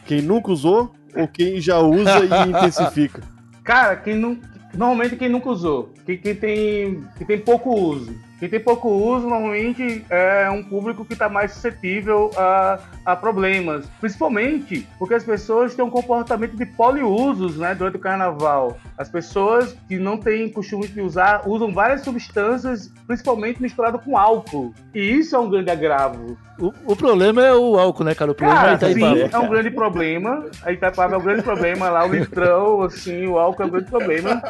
Quem 0.05 0.21
nunca 0.23 0.51
usou 0.51 0.93
ou 1.17 1.29
quem 1.29 1.61
já 1.61 1.79
usa 1.79 2.25
e 2.25 2.49
intensifica? 2.51 3.23
Cara, 3.65 3.97
quem 3.97 4.15
não, 4.15 4.39
normalmente 4.75 5.17
quem 5.17 5.29
nunca 5.29 5.51
usou, 5.51 5.93
quem, 6.05 6.19
quem 6.19 6.35
tem, 6.35 7.05
que 7.17 7.25
tem 7.25 7.39
pouco 7.39 7.75
uso. 7.75 8.27
Quem 8.39 8.51
tem 8.51 8.61
pouco 8.61 8.91
uso, 8.91 9.27
normalmente 9.27 10.05
é 10.11 10.51
um 10.51 10.63
público 10.63 11.07
que 11.07 11.15
está 11.15 11.27
mais 11.27 11.53
suscetível 11.53 12.31
a, 12.37 12.79
a 13.05 13.17
problemas. 13.17 13.87
Principalmente 13.99 14.87
porque 14.99 15.15
as 15.15 15.25
pessoas 15.25 15.75
têm 15.75 15.83
um 15.83 15.91
comportamento 15.91 16.55
de 16.55 16.67
poliusos 16.67 17.57
né, 17.57 17.75
durante 17.75 17.97
o 17.97 18.01
carnaval. 18.01 18.79
As 18.99 19.09
pessoas 19.09 19.75
que 19.89 19.97
não 19.97 20.19
têm 20.19 20.51
costume 20.51 20.87
de 20.87 21.01
usar 21.01 21.49
usam 21.49 21.73
várias 21.73 22.03
substâncias, 22.03 22.93
principalmente 23.07 23.63
misturado 23.63 23.99
com 23.99 24.19
álcool. 24.19 24.75
E 24.95 25.01
isso 25.01 25.35
é 25.35 25.39
um 25.39 25.49
grande 25.49 25.71
agravo. 25.71 26.37
O, 26.59 26.73
o 26.87 26.97
problema 26.97 27.45
é 27.45 27.53
o 27.53 27.79
álcool, 27.79 28.05
né, 28.05 28.15
cara? 28.15 28.31
O 28.31 28.35
problema 28.35 28.61
Cara, 28.61 28.73
é 28.73 28.79
sim, 28.79 28.99
Itaipava. 28.99 29.19
é 29.37 29.39
um 29.39 29.49
grande 29.51 29.71
problema. 29.71 30.47
A 30.63 30.73
Itaipava 30.73 31.15
é 31.15 31.19
um 31.19 31.23
grande 31.23 31.43
problema 31.43 31.91
lá, 31.91 32.07
o 32.07 32.13
litrão, 32.15 32.81
assim, 32.83 33.27
o 33.27 33.39
álcool 33.39 33.63
é 33.63 33.67
um 33.67 33.71
grande 33.71 33.91
problema. 33.91 34.43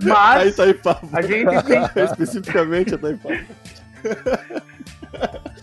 Mas 0.00 0.60
aí, 0.60 0.74
Pablo. 0.74 1.08
a 1.12 1.20
gente 1.22 1.62
tem 1.64 1.82
Especificamente 2.04 2.94
a 2.94 2.98
Taipava. 2.98 3.34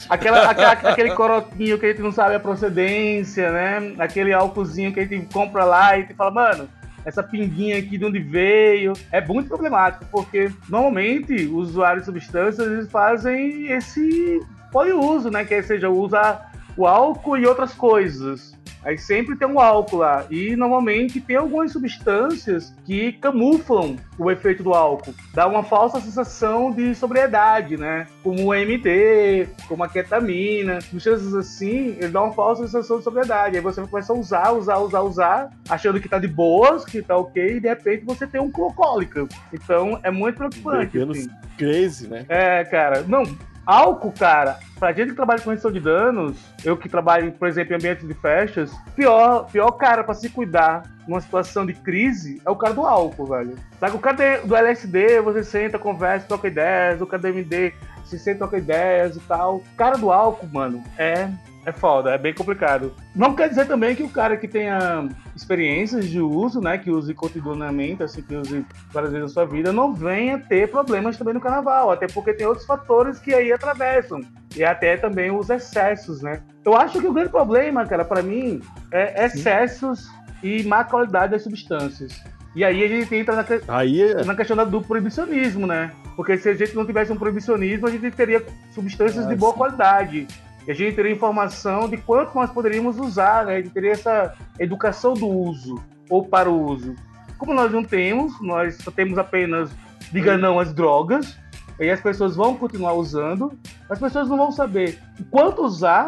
aquela, 0.09 0.49
aquela- 0.49 0.71
aquele 0.71 1.11
corotinho 1.11 1.79
que 1.79 1.85
a 1.85 1.89
gente 1.89 2.01
não 2.01 2.11
sabe 2.11 2.35
a 2.35 2.39
procedência, 2.39 3.51
né? 3.51 3.93
Aquele 3.99 4.33
álcoolzinho 4.33 4.93
que 4.93 4.99
a 4.99 5.05
gente 5.05 5.31
compra 5.33 5.63
lá 5.63 5.91
e 5.91 5.99
a 5.99 6.01
gente 6.01 6.13
fala, 6.15 6.31
mano, 6.31 6.69
essa 7.05 7.23
pinguinha 7.23 7.77
aqui 7.77 7.97
de 7.97 8.05
onde 8.05 8.19
veio. 8.19 8.93
É 9.11 9.21
muito 9.21 9.47
problemático, 9.47 10.05
porque 10.11 10.51
normalmente 10.67 11.33
os 11.45 11.69
usuários 11.69 12.01
de 12.01 12.05
substâncias 12.07 12.67
eles 12.67 12.91
fazem 12.91 13.67
esse 13.71 14.41
poliuso, 14.75 15.31
né? 15.31 15.45
Que 15.45 15.63
seja, 15.63 15.89
usa 15.89 16.41
o 16.75 16.85
álcool 16.85 17.37
e 17.37 17.47
outras 17.47 17.73
coisas. 17.73 18.53
Aí 18.83 18.97
sempre 18.97 19.37
tem 19.37 19.47
um 19.47 19.59
álcool 19.59 19.97
lá. 19.97 20.25
E 20.29 20.53
normalmente 20.55 21.21
tem 21.21 21.37
algumas 21.37 21.71
substâncias 21.71 22.75
que 22.85 23.13
camuflam 23.13 23.95
o 24.19 24.29
efeito 24.29 24.61
do 24.61 24.73
álcool. 24.73 25.15
Dá 25.33 25.47
uma 25.47 25.63
falsa 25.63 25.99
sensação 26.01 26.71
de 26.71 26.93
sobriedade, 26.93 27.77
né? 27.77 28.05
Como 28.21 28.47
o 28.47 28.53
MD, 28.53 29.47
como 29.69 29.81
a 29.81 29.87
ketamina. 29.87 30.81
Substâncias 30.81 31.33
assim, 31.33 31.95
ele 31.97 32.09
dá 32.09 32.21
uma 32.21 32.33
falsa 32.33 32.63
sensação 32.63 32.97
de 32.97 33.05
sobriedade. 33.05 33.55
Aí 33.55 33.63
você 33.63 33.81
começa 33.81 34.11
a 34.11 34.15
usar, 34.15 34.51
usar, 34.51 34.77
usar, 34.77 35.01
usar, 35.01 35.49
achando 35.69 36.01
que 36.01 36.09
tá 36.09 36.19
de 36.19 36.27
boas, 36.27 36.83
que 36.83 37.01
tá 37.01 37.17
ok, 37.17 37.55
e 37.55 37.59
de 37.61 37.69
repente 37.69 38.05
você 38.05 38.27
tem 38.27 38.41
um 38.41 38.51
alcoólica. 38.53 39.25
Então 39.53 39.99
é 40.03 40.11
muito 40.11 40.35
preocupante. 40.35 40.91
Bebendo 40.91 41.13
assim. 41.13 41.29
crazy, 41.57 42.07
né? 42.07 42.25
É, 42.27 42.63
cara. 42.65 43.03
Não, 43.07 43.23
álcool, 43.65 44.11
cara, 44.11 44.59
pra 44.79 44.93
gente 44.93 45.09
que 45.09 45.15
trabalha 45.15 45.41
com 45.41 45.49
redução 45.49 45.71
de 45.71 45.79
danos, 45.79 46.37
eu 46.63 46.77
que 46.77 46.87
trabalho, 46.87 47.31
por 47.33 47.47
exemplo, 47.47 47.73
em 47.73 47.75
ambientes 47.77 48.07
de 48.07 48.13
festas, 48.13 48.71
pior, 48.95 49.45
pior 49.51 49.71
cara 49.71 50.03
pra 50.03 50.13
se 50.13 50.29
cuidar 50.29 50.83
numa 51.07 51.21
situação 51.21 51.65
de 51.65 51.73
crise 51.73 52.41
é 52.45 52.49
o 52.49 52.55
cara 52.55 52.73
do 52.73 52.85
álcool, 52.85 53.27
velho. 53.27 53.55
Sabe, 53.79 53.95
o 53.95 53.99
cara 53.99 54.41
do 54.43 54.55
LSD, 54.55 55.21
você 55.21 55.43
senta, 55.43 55.79
conversa, 55.79 56.27
troca 56.27 56.47
ideias, 56.47 57.01
o 57.01 57.07
cara 57.07 57.21
do 57.21 57.27
MD, 57.27 57.73
se 58.05 58.19
senta, 58.19 58.39
troca 58.39 58.57
ideias 58.57 59.15
e 59.15 59.19
tal. 59.21 59.57
O 59.57 59.63
cara 59.77 59.97
do 59.97 60.11
álcool, 60.11 60.47
mano, 60.47 60.83
é 60.97 61.29
É 61.65 61.71
foda, 61.71 62.11
é 62.11 62.17
bem 62.17 62.31
complicado. 62.33 62.93
Não 63.15 63.33
quer 63.33 63.49
dizer 63.49 63.65
também 63.65 63.95
que 63.95 64.03
o 64.03 64.09
cara 64.09 64.37
que 64.37 64.47
tenha 64.47 65.09
experiências 65.35 66.07
de 66.07 66.21
uso, 66.21 66.61
né, 66.61 66.77
que 66.77 66.91
use 66.91 67.11
cotidianamente, 67.13 68.03
assim, 68.03 68.21
que 68.21 68.35
use 68.35 68.63
várias 68.93 69.11
vezes 69.11 69.27
na 69.29 69.33
sua 69.33 69.45
vida, 69.45 69.73
não 69.73 69.91
venha 69.93 70.37
ter 70.37 70.69
problemas 70.69 71.17
também 71.17 71.33
no 71.33 71.41
carnaval, 71.41 71.89
até 71.89 72.05
porque 72.07 72.33
tem 72.33 72.45
outros 72.45 72.67
fatores 72.67 73.17
que 73.17 73.33
aí 73.33 73.51
atravessam, 73.51 74.21
e 74.55 74.63
até 74.63 74.95
também 74.95 75.31
os 75.31 75.49
excessos, 75.49 76.21
né. 76.21 76.41
Eu 76.63 76.75
acho 76.75 76.99
que 77.01 77.07
o 77.07 77.13
grande 77.13 77.29
problema, 77.31 77.83
cara, 77.85 78.05
para 78.05 78.21
mim, 78.21 78.61
é 78.91 79.25
excessos 79.25 80.07
e 80.43 80.63
má 80.63 80.83
qualidade 80.83 81.31
das 81.31 81.41
substâncias. 81.43 82.21
E 82.55 82.63
aí 82.63 82.83
a 82.83 82.87
gente 82.87 83.13
entra 83.13 83.35
na, 83.35 83.43
que- 83.43 83.61
Aí 83.67 84.01
é. 84.01 84.23
na 84.23 84.35
questão 84.35 84.55
do 84.69 84.81
proibicionismo, 84.81 85.65
né? 85.67 85.91
Porque 86.15 86.37
se 86.37 86.47
a 86.47 86.53
gente 86.53 86.73
não 86.75 86.85
tivesse 86.85 87.11
um 87.11 87.17
proibicionismo, 87.17 87.87
a 87.87 87.91
gente 87.91 88.09
teria 88.11 88.41
substâncias 88.73 89.25
Ah, 89.25 89.29
de 89.29 89.35
boa 89.35 89.51
sim. 89.51 89.57
qualidade. 89.57 90.27
E 90.67 90.71
a 90.71 90.73
gente 90.73 90.95
teria 90.95 91.11
informação 91.11 91.87
de 91.87 91.97
quanto 91.97 92.33
nós 92.33 92.49
poderíamos 92.49 92.99
usar, 92.99 93.45
né? 93.45 93.53
A 93.53 93.61
gente 93.61 93.69
teria 93.69 93.91
essa 93.91 94.33
educação 94.59 95.13
do 95.13 95.27
uso, 95.27 95.75
ou 96.09 96.25
para 96.25 96.49
o 96.49 96.65
uso. 96.65 96.95
Como 97.37 97.53
nós 97.53 97.71
não 97.71 97.83
temos, 97.83 98.39
nós 98.41 98.77
só 98.77 98.89
temos 98.89 99.17
apenas, 99.17 99.69
diga 100.11 100.37
não 100.37 100.59
às 100.59 100.73
drogas, 100.73 101.37
e 101.79 101.89
as 101.89 102.01
pessoas 102.01 102.35
vão 102.35 102.55
continuar 102.55 102.93
usando, 102.93 103.57
as 103.89 103.99
pessoas 103.99 104.27
não 104.29 104.37
vão 104.37 104.51
saber 104.51 104.99
o 105.19 105.25
quanto 105.25 105.61
usar, 105.61 106.07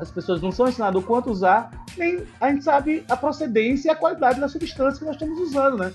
as 0.00 0.10
pessoas 0.10 0.40
não 0.40 0.50
são 0.50 0.66
ensinadas 0.66 1.00
o 1.00 1.06
quanto 1.06 1.30
usar, 1.30 1.70
nem 1.96 2.24
a 2.40 2.50
gente 2.50 2.64
sabe 2.64 3.04
a 3.08 3.16
procedência 3.16 3.88
e 3.88 3.90
a 3.92 3.96
qualidade 3.96 4.40
da 4.40 4.48
substância 4.48 4.98
que 4.98 5.04
nós 5.04 5.14
estamos 5.14 5.38
usando, 5.38 5.76
né? 5.76 5.92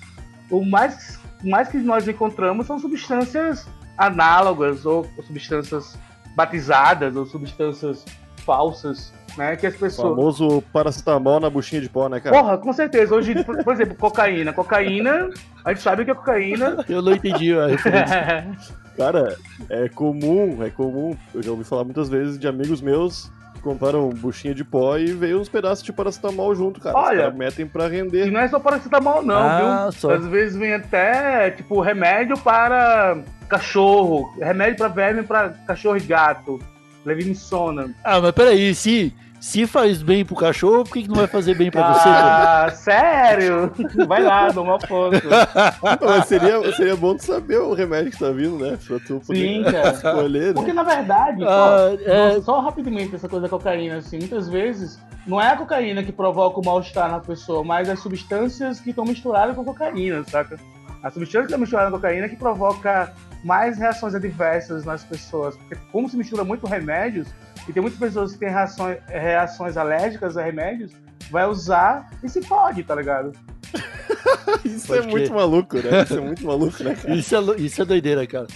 O 0.50 0.64
mais, 0.64 1.20
mais 1.44 1.68
que 1.68 1.78
nós 1.78 2.08
encontramos 2.08 2.68
são 2.68 2.80
substâncias 2.80 3.68
análogas 3.98 4.86
ou 4.86 5.06
substâncias 5.26 5.98
batizadas 6.38 7.16
ou 7.16 7.26
substâncias 7.26 8.06
falsas, 8.46 9.12
né? 9.36 9.56
Que 9.56 9.66
as 9.66 9.74
O 9.74 9.80
pessoas. 9.80 10.10
famoso 10.16 10.62
paracetamol 10.72 11.40
na 11.40 11.50
buchinha 11.50 11.82
de 11.82 11.90
pó, 11.90 12.08
né, 12.08 12.20
cara? 12.20 12.38
Porra, 12.38 12.58
com 12.60 12.72
certeza. 12.72 13.16
Hoje, 13.16 13.44
por, 13.44 13.64
por 13.64 13.74
exemplo, 13.74 13.96
cocaína. 13.96 14.54
Cocaína, 14.54 15.30
a 15.66 15.74
gente 15.74 15.82
sabe 15.82 16.06
que 16.06 16.12
a 16.12 16.16
cocaína. 16.16 16.86
Eu 16.88 17.02
não 17.02 17.14
entendi 17.14 17.58
a 17.58 17.66
referência. 17.66 18.48
Cara, 18.96 19.36
é 19.70 19.90
comum, 19.90 20.64
é 20.64 20.70
comum. 20.70 21.18
Eu 21.34 21.42
já 21.42 21.52
ouvi 21.52 21.64
falar 21.64 21.84
muitas 21.84 22.08
vezes 22.08 22.38
de 22.40 22.48
amigos 22.48 22.82
meus 22.82 23.32
compraram 23.62 24.10
buchinha 24.10 24.54
de 24.56 24.64
pó 24.64 24.98
e 24.98 25.08
veio 25.14 25.40
uns 25.40 25.50
pedaços 25.50 25.84
de 25.84 25.92
paracetamol 25.94 26.54
junto, 26.56 26.80
cara. 26.80 26.98
Olha. 26.98 27.32
metem 27.32 27.66
pra 27.68 27.86
E 27.88 27.90
render. 27.90 28.32
não 28.32 28.40
é 28.40 28.48
só 28.48 28.60
paracetamol, 28.60 29.22
não, 29.24 29.36
Ah, 29.38 29.84
viu? 29.84 29.92
só. 29.94 30.14
Às 30.14 30.26
vezes 30.28 30.56
vem 30.58 30.74
até, 30.74 31.52
tipo, 31.52 31.80
remédio 31.82 32.38
para 32.38 33.18
cachorro, 33.50 34.34
remédio 34.40 34.78
para 34.78 34.88
verme 34.88 35.24
para 35.24 35.50
cachorro 35.66 35.98
e 35.98 36.02
gato, 36.02 36.60
levinissona. 37.06 37.90
Ah, 38.04 38.20
mas 38.20 38.32
peraí, 38.32 38.74
se, 38.76 39.14
se 39.40 39.68
faz 39.68 40.02
bem 40.02 40.26
pro 40.26 40.36
cachorro, 40.36 40.84
por 40.84 40.94
que, 40.94 41.04
que 41.04 41.08
não 41.08 41.16
vai 41.16 41.28
fazer 41.28 41.56
bem 41.56 41.70
pra 41.72 41.94
você? 41.94 42.04
cara? 42.10 42.66
Ah, 42.66 42.72
sério? 42.72 43.72
Vai 44.08 44.24
lá, 44.24 44.50
dou 44.50 44.64
uma 44.64 44.80
foto. 44.80 45.22
Mas 46.06 46.26
seria, 46.26 46.72
seria 46.74 46.96
bom 46.96 47.16
tu 47.16 47.24
saber 47.24 47.60
o 47.60 47.74
remédio 47.74 48.12
que 48.12 48.18
tá 48.20 48.30
vindo, 48.32 48.58
né? 48.58 48.78
Pra 48.88 49.00
tu 49.00 49.20
poder 49.26 49.40
Sim, 49.40 49.64
cara. 49.64 49.90
escolher, 49.92 50.48
né? 50.48 50.54
Porque 50.54 50.74
na 50.74 50.84
verdade, 50.84 51.44
Ah, 51.46 51.90
pô, 52.04 52.12
é. 52.12 52.42
só 52.42 52.60
rapidamente 52.60 53.16
essa 53.16 53.30
coisa 53.30 53.44
da 53.44 53.50
cocaína, 53.50 53.98
assim, 53.98 54.18
muitas 54.18 54.50
vezes 54.50 55.00
não 55.26 55.40
é 55.42 55.50
a 55.52 55.58
cocaína 55.58 56.04
que 56.04 56.12
provoca 56.12 56.60
o 56.60 56.66
mal-estar 56.66 57.10
na 57.12 57.20
pessoa, 57.20 57.64
mas 57.64 57.90
as 57.90 58.00
substâncias 58.00 58.80
que 58.80 58.90
estão 58.90 59.06
misturadas 59.06 59.56
com 59.56 59.64
cocaína, 59.64 60.24
saca? 60.28 60.58
A 61.04 61.12
substância 61.12 61.42
que 61.42 61.48
está 61.48 61.58
misturada 61.58 61.92
com 61.92 61.98
cocaína 61.98 62.26
é 62.26 62.30
que 62.30 62.36
provoca 62.36 63.14
mais 63.44 63.78
reações 63.78 64.16
adversas 64.16 64.84
nas 64.84 65.04
pessoas. 65.04 65.56
Porque 65.56 65.76
como 65.92 66.10
se 66.10 66.18
mistura 66.18 66.44
muito 66.44 66.66
remédios, 66.66 67.28
e 67.68 67.74
tem 67.74 67.82
muitas 67.82 68.00
pessoas 68.00 68.34
que 68.34 68.40
têm 68.40 68.50
reações, 68.50 68.98
reações 69.08 69.78
alérgicas 69.78 70.38
a 70.38 70.44
remédios, 70.44 70.92
vai 71.30 71.46
usar 71.48 72.10
e 72.24 72.30
se 72.30 72.42
pode, 72.42 72.84
tá 72.84 72.96
ligado? 72.96 73.34
Isso 74.64 74.88
Pode 74.88 75.00
é 75.00 75.12
muito 75.12 75.26
crer. 75.26 75.36
maluco, 75.36 75.76
né? 75.78 76.04
Isso 76.04 76.18
é 76.18 76.22
muito 76.22 76.46
maluco, 76.48 76.84
né, 76.84 76.96
cara? 76.96 77.16
Isso 77.16 77.36
é, 77.36 77.56
isso 77.58 77.82
é 77.82 77.86
doideira, 77.86 78.26
cara. 78.26 78.48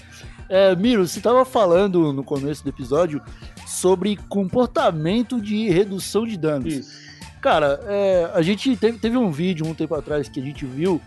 É, 0.47 0.75
Miro, 0.75 1.07
você 1.07 1.19
tava 1.19 1.43
falando 1.45 2.13
no 2.13 2.23
começo 2.23 2.63
do 2.63 2.69
episódio 2.69 3.21
sobre 3.65 4.17
comportamento 4.29 5.41
de 5.41 5.69
redução 5.69 6.25
de 6.25 6.37
danos. 6.37 6.73
Isso. 6.73 7.11
Cara, 7.41 7.79
é, 7.85 8.29
a 8.33 8.41
gente 8.41 8.75
teve, 8.77 8.97
teve 8.99 9.17
um 9.17 9.31
vídeo 9.31 9.65
um 9.65 9.73
tempo 9.73 9.95
atrás 9.95 10.29
que 10.29 10.39
a 10.39 10.43
gente 10.43 10.65
viu 10.65 11.01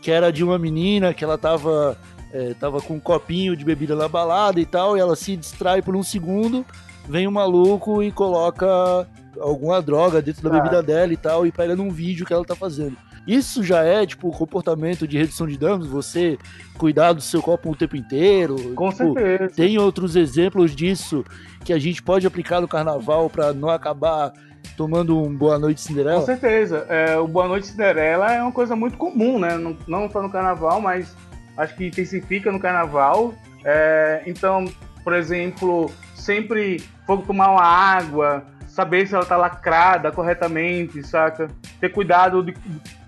que 0.00 0.10
era 0.10 0.32
de 0.32 0.42
uma 0.42 0.58
menina 0.58 1.12
que 1.12 1.22
ela 1.22 1.36
tava, 1.36 1.96
é, 2.32 2.54
tava 2.54 2.80
com 2.80 2.94
um 2.94 3.00
copinho 3.00 3.54
de 3.54 3.64
bebida 3.64 3.94
na 3.94 4.08
balada 4.08 4.58
e 4.60 4.66
tal, 4.66 4.96
e 4.96 5.00
ela 5.00 5.14
se 5.14 5.36
distrai 5.36 5.82
por 5.82 5.94
um 5.94 6.02
segundo, 6.02 6.64
vem 7.08 7.26
um 7.26 7.30
maluco 7.32 8.02
e 8.02 8.10
coloca 8.12 9.06
alguma 9.40 9.80
droga 9.80 10.20
dentro 10.20 10.42
da 10.42 10.50
Ah. 10.56 10.60
bebida 10.60 10.82
dela 10.82 11.12
e 11.12 11.16
tal, 11.16 11.46
e 11.46 11.52
pega 11.52 11.74
num 11.76 11.90
vídeo 11.90 12.26
que 12.26 12.32
ela 12.32 12.44
tá 12.44 12.54
fazendo. 12.54 12.96
Isso 13.26 13.62
já 13.62 13.82
é, 13.84 14.04
tipo, 14.06 14.30
comportamento 14.30 15.06
de 15.06 15.18
redução 15.18 15.46
de 15.46 15.56
danos? 15.56 15.86
Você 15.88 16.38
cuidar 16.78 17.12
do 17.12 17.20
seu 17.20 17.42
copo 17.42 17.70
o 17.70 17.76
tempo 17.76 17.94
inteiro? 17.96 18.56
Com 18.74 18.90
Tipo, 18.90 19.12
certeza. 19.14 19.54
tem 19.54 19.78
outros 19.78 20.16
exemplos 20.16 20.74
disso 20.74 21.24
que 21.64 21.72
a 21.72 21.78
gente 21.78 22.02
pode 22.02 22.26
aplicar 22.26 22.60
no 22.60 22.66
carnaval 22.66 23.28
pra 23.28 23.52
não 23.52 23.68
acabar 23.68 24.32
tomando 24.76 25.18
um 25.20 25.34
Boa 25.36 25.58
Noite 25.58 25.82
Com 25.82 25.88
Cinderela? 25.88 26.22
certeza. 26.22 26.86
É, 26.88 27.16
o 27.18 27.28
Boa 27.28 27.46
Noite 27.46 27.66
Cinderela 27.66 28.32
é 28.32 28.42
uma 28.42 28.52
coisa 28.52 28.74
muito 28.74 28.96
comum, 28.96 29.38
né? 29.38 29.56
Não, 29.58 29.76
não 29.86 30.10
só 30.10 30.22
no 30.22 30.30
carnaval, 30.30 30.80
mas 30.80 31.14
acho 31.56 31.76
que 31.76 31.86
intensifica 31.86 32.50
no 32.50 32.58
carnaval. 32.58 33.34
É, 33.64 34.22
então, 34.26 34.64
por 35.02 35.12
exemplo, 35.12 35.90
sempre 36.14 36.78
for 37.06 37.22
tomar 37.22 37.50
uma 37.50 37.64
água, 37.64 38.44
saber 38.68 39.06
se 39.06 39.14
ela 39.14 39.24
tá 39.24 39.36
lacrada 39.36 40.12
corretamente, 40.12 41.02
saca? 41.02 41.48
Ter 41.80 41.90
cuidado 41.90 42.42
de 42.42 42.54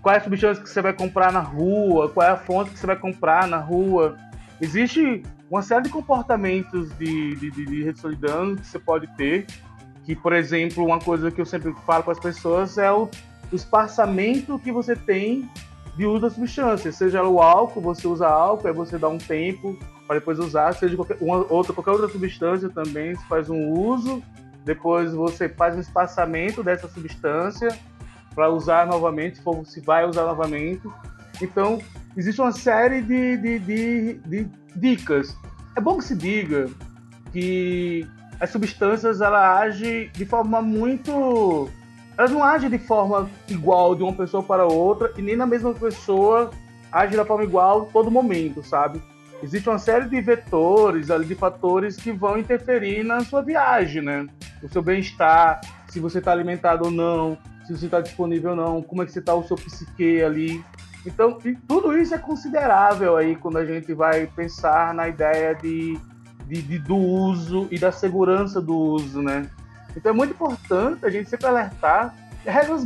qual 0.00 0.14
é 0.14 0.18
a 0.18 0.22
substância 0.22 0.62
que 0.62 0.68
você 0.68 0.82
vai 0.82 0.92
comprar 0.92 1.32
na 1.32 1.40
rua, 1.40 2.08
qual 2.08 2.26
é 2.26 2.30
a 2.30 2.36
fonte 2.36 2.70
que 2.70 2.78
você 2.78 2.86
vai 2.86 2.96
comprar 2.96 3.46
na 3.46 3.58
rua. 3.58 4.16
Existe 4.60 5.22
uma 5.50 5.62
série 5.62 5.84
de 5.84 5.90
comportamentos 5.90 6.90
de, 6.98 7.36
de, 7.36 7.50
de, 7.50 7.64
de 7.66 7.92
que 7.92 8.66
você 8.66 8.78
pode 8.78 9.06
ter 9.16 9.46
que, 10.04 10.16
por 10.16 10.32
exemplo, 10.32 10.84
uma 10.84 10.98
coisa 10.98 11.30
que 11.30 11.40
eu 11.40 11.46
sempre 11.46 11.72
falo 11.86 12.02
com 12.02 12.10
as 12.10 12.18
pessoas 12.18 12.76
é 12.76 12.90
o, 12.90 13.08
o 13.50 13.54
espaçamento 13.54 14.58
que 14.58 14.72
você 14.72 14.96
tem 14.96 15.48
de 15.96 16.06
uso 16.06 16.20
da 16.20 16.30
substância. 16.30 16.90
Seja 16.92 17.22
o 17.22 17.40
álcool, 17.40 17.80
você 17.80 18.06
usa 18.06 18.26
álcool, 18.26 18.68
aí 18.68 18.74
você 18.74 18.98
dá 18.98 19.08
um 19.08 19.18
tempo 19.18 19.78
para 20.06 20.18
depois 20.18 20.38
usar, 20.38 20.74
seja 20.74 20.96
qualquer, 20.96 21.16
uma, 21.20 21.46
outra, 21.50 21.72
qualquer 21.72 21.92
outra 21.92 22.08
substância 22.08 22.68
também, 22.68 23.14
você 23.14 23.24
faz 23.26 23.48
um 23.48 23.70
uso, 23.70 24.22
depois 24.64 25.12
você 25.12 25.48
faz 25.48 25.76
um 25.76 25.80
espaçamento 25.80 26.62
dessa 26.62 26.88
substância 26.88 27.68
para 28.34 28.50
usar 28.50 28.86
novamente, 28.86 29.38
se, 29.38 29.42
for, 29.42 29.64
se 29.66 29.80
vai 29.80 30.06
usar 30.06 30.24
novamente. 30.24 30.82
Então, 31.40 31.80
existe 32.16 32.40
uma 32.40 32.52
série 32.52 33.02
de, 33.02 33.36
de, 33.36 33.58
de, 33.58 34.14
de 34.14 34.48
dicas. 34.76 35.36
É 35.76 35.80
bom 35.80 35.98
que 35.98 36.04
se 36.04 36.16
diga 36.16 36.68
que 37.32 38.06
as 38.40 38.50
substâncias 38.50 39.20
ela 39.20 39.58
age 39.60 40.10
de 40.12 40.26
forma 40.26 40.60
muito 40.60 41.70
elas 42.16 42.30
não 42.30 42.42
agem 42.42 42.70
de 42.70 42.78
forma 42.78 43.28
igual 43.48 43.94
de 43.94 44.02
uma 44.02 44.12
pessoa 44.12 44.42
para 44.42 44.64
outra 44.64 45.12
e 45.16 45.22
nem 45.22 45.36
na 45.36 45.46
mesma 45.46 45.72
pessoa 45.72 46.50
age 46.90 47.16
da 47.16 47.24
forma 47.24 47.44
igual 47.44 47.86
todo 47.92 48.10
momento, 48.10 48.62
sabe? 48.62 49.00
Existe 49.42 49.68
uma 49.68 49.78
série 49.78 50.08
de 50.08 50.20
vetores, 50.20 51.08
de 51.26 51.34
fatores 51.34 51.96
que 51.96 52.12
vão 52.12 52.38
interferir 52.38 53.02
na 53.02 53.24
sua 53.24 53.42
viagem, 53.42 54.02
né? 54.02 54.26
O 54.62 54.68
seu 54.68 54.82
bem-estar, 54.82 55.60
se 55.88 55.98
você 55.98 56.18
está 56.18 56.30
alimentado 56.30 56.84
ou 56.84 56.90
não, 56.90 57.36
se 57.66 57.76
você 57.76 57.86
está 57.86 58.00
disponível 58.00 58.50
ou 58.50 58.56
não, 58.56 58.82
como 58.82 59.02
é 59.02 59.06
que 59.06 59.12
você 59.12 59.18
está 59.18 59.34
o 59.34 59.42
seu 59.42 59.56
psique 59.56 60.22
ali. 60.22 60.64
Então, 61.04 61.38
tudo 61.66 61.98
isso 61.98 62.14
é 62.14 62.18
considerável 62.18 63.16
aí 63.16 63.34
quando 63.34 63.58
a 63.58 63.64
gente 63.64 63.92
vai 63.92 64.26
pensar 64.26 64.94
na 64.94 65.08
ideia 65.08 65.54
de 65.54 65.98
de, 66.52 66.60
de, 66.60 66.78
do 66.78 66.96
uso 66.96 67.66
e 67.70 67.78
da 67.78 67.90
segurança 67.90 68.60
do 68.60 68.76
uso, 68.76 69.22
né? 69.22 69.48
Então 69.96 70.10
é 70.10 70.14
muito 70.14 70.30
importante 70.32 71.04
a 71.04 71.10
gente 71.10 71.28
sempre 71.28 71.46
alertar 71.46 72.14
regras 72.44 72.84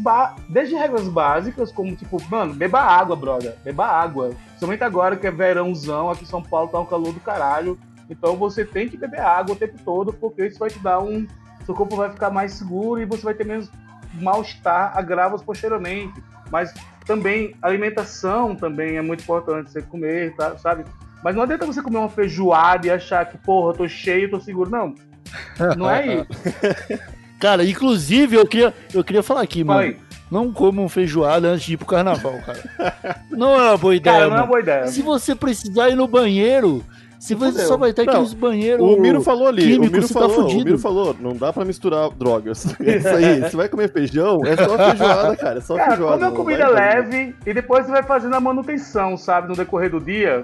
desde 0.48 0.74
regras 0.74 1.08
básicas, 1.08 1.72
como 1.72 1.94
tipo, 1.96 2.18
mano, 2.28 2.54
beba 2.54 2.80
água, 2.80 3.16
brother, 3.16 3.56
beba 3.64 3.86
água. 3.86 4.32
Principalmente 4.48 4.84
agora 4.84 5.16
que 5.16 5.26
é 5.26 5.30
verãozão, 5.30 6.10
aqui 6.10 6.24
em 6.24 6.26
São 6.26 6.42
Paulo 6.42 6.68
tá 6.68 6.78
um 6.78 6.86
calor 6.86 7.12
do 7.12 7.20
caralho. 7.20 7.78
Então 8.08 8.36
você 8.36 8.64
tem 8.64 8.88
que 8.88 8.96
beber 8.96 9.20
água 9.20 9.54
o 9.54 9.58
tempo 9.58 9.78
todo, 9.84 10.12
porque 10.12 10.46
isso 10.46 10.58
vai 10.58 10.70
te 10.70 10.78
dar 10.78 11.00
um. 11.00 11.26
Seu 11.64 11.74
corpo 11.74 11.96
vai 11.96 12.10
ficar 12.10 12.30
mais 12.30 12.52
seguro 12.52 13.00
e 13.00 13.04
você 13.04 13.22
vai 13.22 13.34
ter 13.34 13.44
menos 13.44 13.70
mal-estar, 14.14 14.96
agravos 14.96 15.42
posteriormente. 15.42 16.22
Mas 16.50 16.72
também 17.04 17.54
alimentação 17.60 18.54
também 18.54 18.96
é 18.96 19.02
muito 19.02 19.22
importante 19.22 19.70
você 19.70 19.82
comer, 19.82 20.34
tá, 20.36 20.56
sabe? 20.58 20.84
Mas 21.24 21.34
não 21.34 21.42
adianta 21.42 21.66
você 21.66 21.82
comer 21.82 21.98
uma 21.98 22.08
feijoada 22.08 22.86
e 22.86 22.90
achar 22.90 23.26
que, 23.26 23.36
porra, 23.38 23.70
eu 23.70 23.76
tô 23.76 23.88
cheio, 23.88 24.30
tô 24.30 24.38
seguro. 24.38 24.70
Não. 24.70 24.94
Não 25.76 25.90
é 25.90 26.06
isso. 26.16 26.26
Cara, 27.38 27.64
inclusive, 27.64 28.36
eu 28.36 28.46
queria, 28.46 28.72
eu 28.94 29.04
queria 29.04 29.22
falar 29.22 29.42
aqui, 29.42 29.62
Fala 29.64 29.80
mano. 29.82 29.92
aí. 29.94 30.06
Não 30.30 30.52
comam 30.52 30.88
feijoada 30.88 31.48
antes 31.48 31.66
de 31.66 31.74
ir 31.74 31.76
pro 31.76 31.86
carnaval, 31.86 32.34
cara. 32.44 33.20
Não 33.30 33.54
é 33.54 33.68
uma 33.70 33.76
boa 33.76 33.94
ideia, 33.94 34.16
Cara, 34.16 34.28
não 34.28 34.36
é 34.36 34.40
uma 34.40 34.46
boa 34.46 34.58
ideia. 34.60 34.86
Se 34.88 35.00
você 35.00 35.36
precisar 35.36 35.88
ir 35.90 35.94
no 35.94 36.08
banheiro, 36.08 36.82
Se 37.20 37.32
você 37.34 37.52
fudeu. 37.52 37.66
só 37.68 37.76
vai 37.76 37.92
ter 37.92 38.04
Não, 38.06 38.12
aqueles 38.14 38.32
banheiros. 38.34 38.84
O 38.84 39.00
Miro 39.00 39.22
falou 39.22 39.46
ali, 39.46 39.62
químico, 39.62 39.86
o 39.86 39.92
Miro 39.92 40.08
você 40.08 40.14
tá 40.14 40.20
falou, 40.20 40.38
o 40.38 40.42
fudido. 40.42 40.64
Miro 40.64 40.78
falou, 40.80 41.14
não 41.20 41.36
dá 41.36 41.52
pra 41.52 41.64
misturar 41.64 42.10
drogas. 42.10 42.66
É 42.80 42.96
isso 42.98 43.08
aí, 43.08 43.40
você 43.42 43.56
vai 43.56 43.68
comer 43.68 43.92
feijão, 43.92 44.40
é 44.44 44.56
só 44.56 44.76
feijoada, 44.76 45.36
cara, 45.36 45.58
é 45.58 45.60
só 45.60 45.76
Cara, 45.76 45.90
feijoada. 45.90 46.24
come 46.30 46.36
comida 46.36 46.68
leve 46.68 47.34
e 47.46 47.54
depois 47.54 47.86
você 47.86 47.92
vai 47.92 48.02
fazendo 48.02 48.34
a 48.34 48.40
manutenção, 48.40 49.16
sabe, 49.16 49.46
no 49.48 49.54
decorrer 49.54 49.90
do 49.90 50.00
dia. 50.00 50.42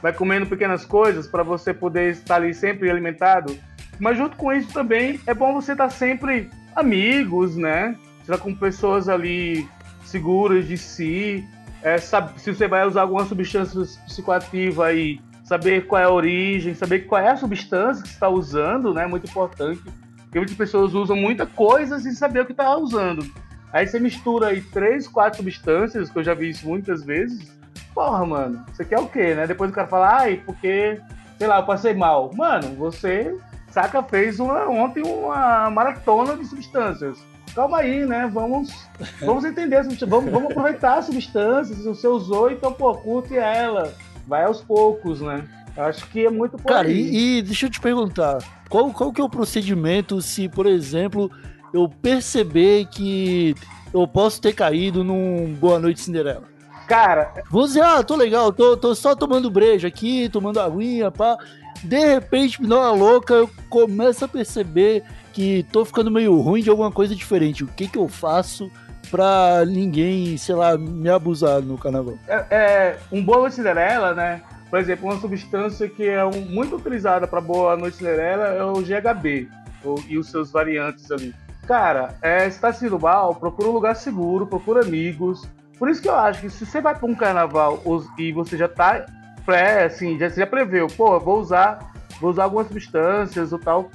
Vai 0.00 0.12
comendo 0.12 0.46
pequenas 0.46 0.84
coisas 0.84 1.26
para 1.26 1.42
você 1.42 1.74
poder 1.74 2.10
estar 2.12 2.36
ali 2.36 2.54
sempre 2.54 2.88
alimentado. 2.88 3.56
Mas 3.98 4.18
junto 4.18 4.36
com 4.36 4.52
isso 4.52 4.72
também 4.72 5.20
é 5.26 5.34
bom 5.34 5.52
você 5.52 5.72
estar 5.72 5.90
sempre 5.90 6.50
amigos, 6.74 7.56
né? 7.56 7.96
Você 8.20 8.32
tá 8.32 8.38
com 8.38 8.54
pessoas 8.54 9.08
ali 9.08 9.68
seguras 10.04 10.66
de 10.66 10.76
si. 10.76 11.44
É, 11.82 11.98
sabe, 11.98 12.40
se 12.40 12.54
você 12.54 12.66
vai 12.66 12.86
usar 12.86 13.02
alguma 13.02 13.24
substância 13.24 13.80
psicoativa 14.06 14.86
aí, 14.86 15.20
saber 15.44 15.86
qual 15.86 16.00
é 16.00 16.04
a 16.04 16.10
origem, 16.10 16.74
saber 16.74 17.00
qual 17.00 17.20
é 17.20 17.30
a 17.30 17.36
substância 17.36 18.02
que 18.02 18.08
você 18.08 18.14
está 18.14 18.28
usando, 18.28 18.94
né? 18.94 19.06
Muito 19.06 19.28
importante. 19.28 19.82
Porque 20.24 20.38
muitas 20.38 20.56
pessoas 20.56 20.94
usam 20.94 21.16
muita 21.16 21.46
coisa 21.46 21.98
sem 22.00 22.12
saber 22.12 22.40
o 22.40 22.46
que 22.46 22.52
está 22.52 22.76
usando. 22.76 23.24
Aí 23.72 23.86
você 23.86 24.00
mistura 24.00 24.48
aí 24.48 24.60
três, 24.60 25.06
quatro 25.06 25.38
substâncias, 25.38 26.08
que 26.08 26.18
eu 26.18 26.24
já 26.24 26.32
vi 26.32 26.50
isso 26.50 26.66
muitas 26.66 27.04
vezes. 27.04 27.52
Porra, 27.94 28.24
mano, 28.24 28.64
você 28.72 28.84
quer 28.84 28.98
o 28.98 29.06
quê, 29.06 29.34
né? 29.34 29.46
Depois 29.46 29.70
o 29.70 29.74
cara 29.74 29.86
fala, 29.86 30.16
ai, 30.20 30.42
porque, 30.44 31.00
sei 31.38 31.46
lá, 31.46 31.58
eu 31.58 31.64
passei 31.64 31.92
mal. 31.92 32.30
Mano, 32.34 32.74
você, 32.76 33.36
saca, 33.74 34.02
fez 34.04 34.38
uma, 34.38 34.68
ontem 34.68 35.02
uma 35.02 35.68
maratona 35.68 36.36
de 36.36 36.46
substâncias. 36.46 37.18
Calma 37.54 37.78
aí, 37.78 38.06
né? 38.06 38.30
Vamos, 38.32 38.72
vamos 39.20 39.44
entender, 39.44 39.82
vamos, 40.06 40.30
vamos 40.30 40.50
aproveitar 40.50 40.98
as 40.98 41.06
substâncias. 41.06 41.84
Você 41.84 42.06
usou, 42.06 42.50
então, 42.50 42.72
pô, 42.72 42.94
curte 42.94 43.36
ela. 43.36 43.92
Vai 44.26 44.44
aos 44.44 44.60
poucos, 44.60 45.20
né? 45.20 45.44
Eu 45.76 45.84
Acho 45.84 46.06
que 46.08 46.24
é 46.24 46.30
muito 46.30 46.56
por 46.56 46.66
Cara, 46.66 46.88
e, 46.88 47.38
e 47.38 47.42
deixa 47.42 47.66
eu 47.66 47.70
te 47.70 47.80
perguntar, 47.80 48.38
qual, 48.68 48.92
qual 48.92 49.12
que 49.12 49.20
é 49.20 49.24
o 49.24 49.28
procedimento 49.28 50.22
se, 50.22 50.48
por 50.48 50.66
exemplo, 50.66 51.30
eu 51.72 51.88
perceber 51.88 52.86
que 52.86 53.56
eu 53.92 54.06
posso 54.06 54.40
ter 54.40 54.52
caído 54.52 55.02
num 55.02 55.52
Boa 55.54 55.80
Noite 55.80 56.00
Cinderela? 56.00 56.44
Cara, 56.86 57.32
Vou 57.50 57.64
dizer, 57.64 57.82
ah, 57.82 58.02
tô 58.02 58.14
legal, 58.14 58.52
tô, 58.52 58.76
tô 58.76 58.94
só 58.94 59.16
tomando 59.16 59.50
breja 59.50 59.88
aqui, 59.88 60.28
tomando 60.28 60.60
aguinha, 60.60 61.10
pá. 61.10 61.36
De 61.84 61.98
repente, 61.98 62.60
me 62.60 62.66
dá 62.68 62.76
uma 62.76 62.90
louca, 62.92 63.34
eu 63.34 63.50
começo 63.68 64.24
a 64.24 64.28
perceber 64.28 65.02
que 65.32 65.64
tô 65.70 65.84
ficando 65.84 66.10
meio 66.10 66.38
ruim 66.40 66.62
de 66.62 66.70
alguma 66.70 66.90
coisa 66.90 67.14
diferente. 67.14 67.62
O 67.64 67.66
que 67.68 67.86
que 67.88 67.98
eu 67.98 68.08
faço 68.08 68.70
pra 69.10 69.64
ninguém, 69.66 70.36
sei 70.36 70.54
lá, 70.54 70.76
me 70.78 71.08
abusar 71.10 71.60
no 71.60 71.76
carnaval? 71.78 72.14
é, 72.26 72.44
é, 72.50 72.98
um 73.12 73.22
boa 73.22 73.38
noite 73.40 73.56
Cinderela, 73.56 74.14
né? 74.14 74.42
Por 74.70 74.78
exemplo, 74.80 75.08
uma 75.10 75.20
substância 75.20 75.88
que 75.88 76.04
é 76.08 76.24
um- 76.24 76.40
muito 76.48 76.74
utilizada 76.76 77.26
para 77.26 77.40
boa 77.40 77.76
noite 77.76 77.98
Cinderela 77.98 78.46
é 78.46 78.64
o 78.64 78.82
GHB 78.82 79.48
ou- 79.84 80.02
e 80.08 80.18
os 80.18 80.28
seus 80.30 80.50
variantes 80.50 81.10
ali. 81.10 81.34
Cara, 81.66 82.14
é, 82.22 82.48
se 82.50 82.58
tá 82.60 82.72
sendo 82.72 82.98
mal, 82.98 83.34
procura 83.34 83.68
um 83.68 83.72
lugar 83.72 83.94
seguro, 83.94 84.46
procura 84.46 84.82
amigos. 84.82 85.46
Por 85.78 85.88
isso 85.88 86.00
que 86.02 86.08
eu 86.08 86.16
acho 86.16 86.40
que 86.40 86.50
se 86.50 86.64
você 86.66 86.80
vai 86.80 86.94
para 86.94 87.06
um 87.06 87.14
carnaval 87.14 87.80
e 88.18 88.32
você 88.32 88.56
já 88.56 88.68
tá 88.68 89.04
pré, 89.44 89.84
assim, 89.84 90.18
já, 90.18 90.28
já 90.28 90.46
preveu, 90.46 90.86
pô, 90.88 91.18
vou 91.20 91.40
usar, 91.40 91.92
vou 92.20 92.30
usar 92.30 92.44
algumas 92.44 92.66
substâncias 92.68 93.52
ou 93.52 93.58
tal. 93.58 93.90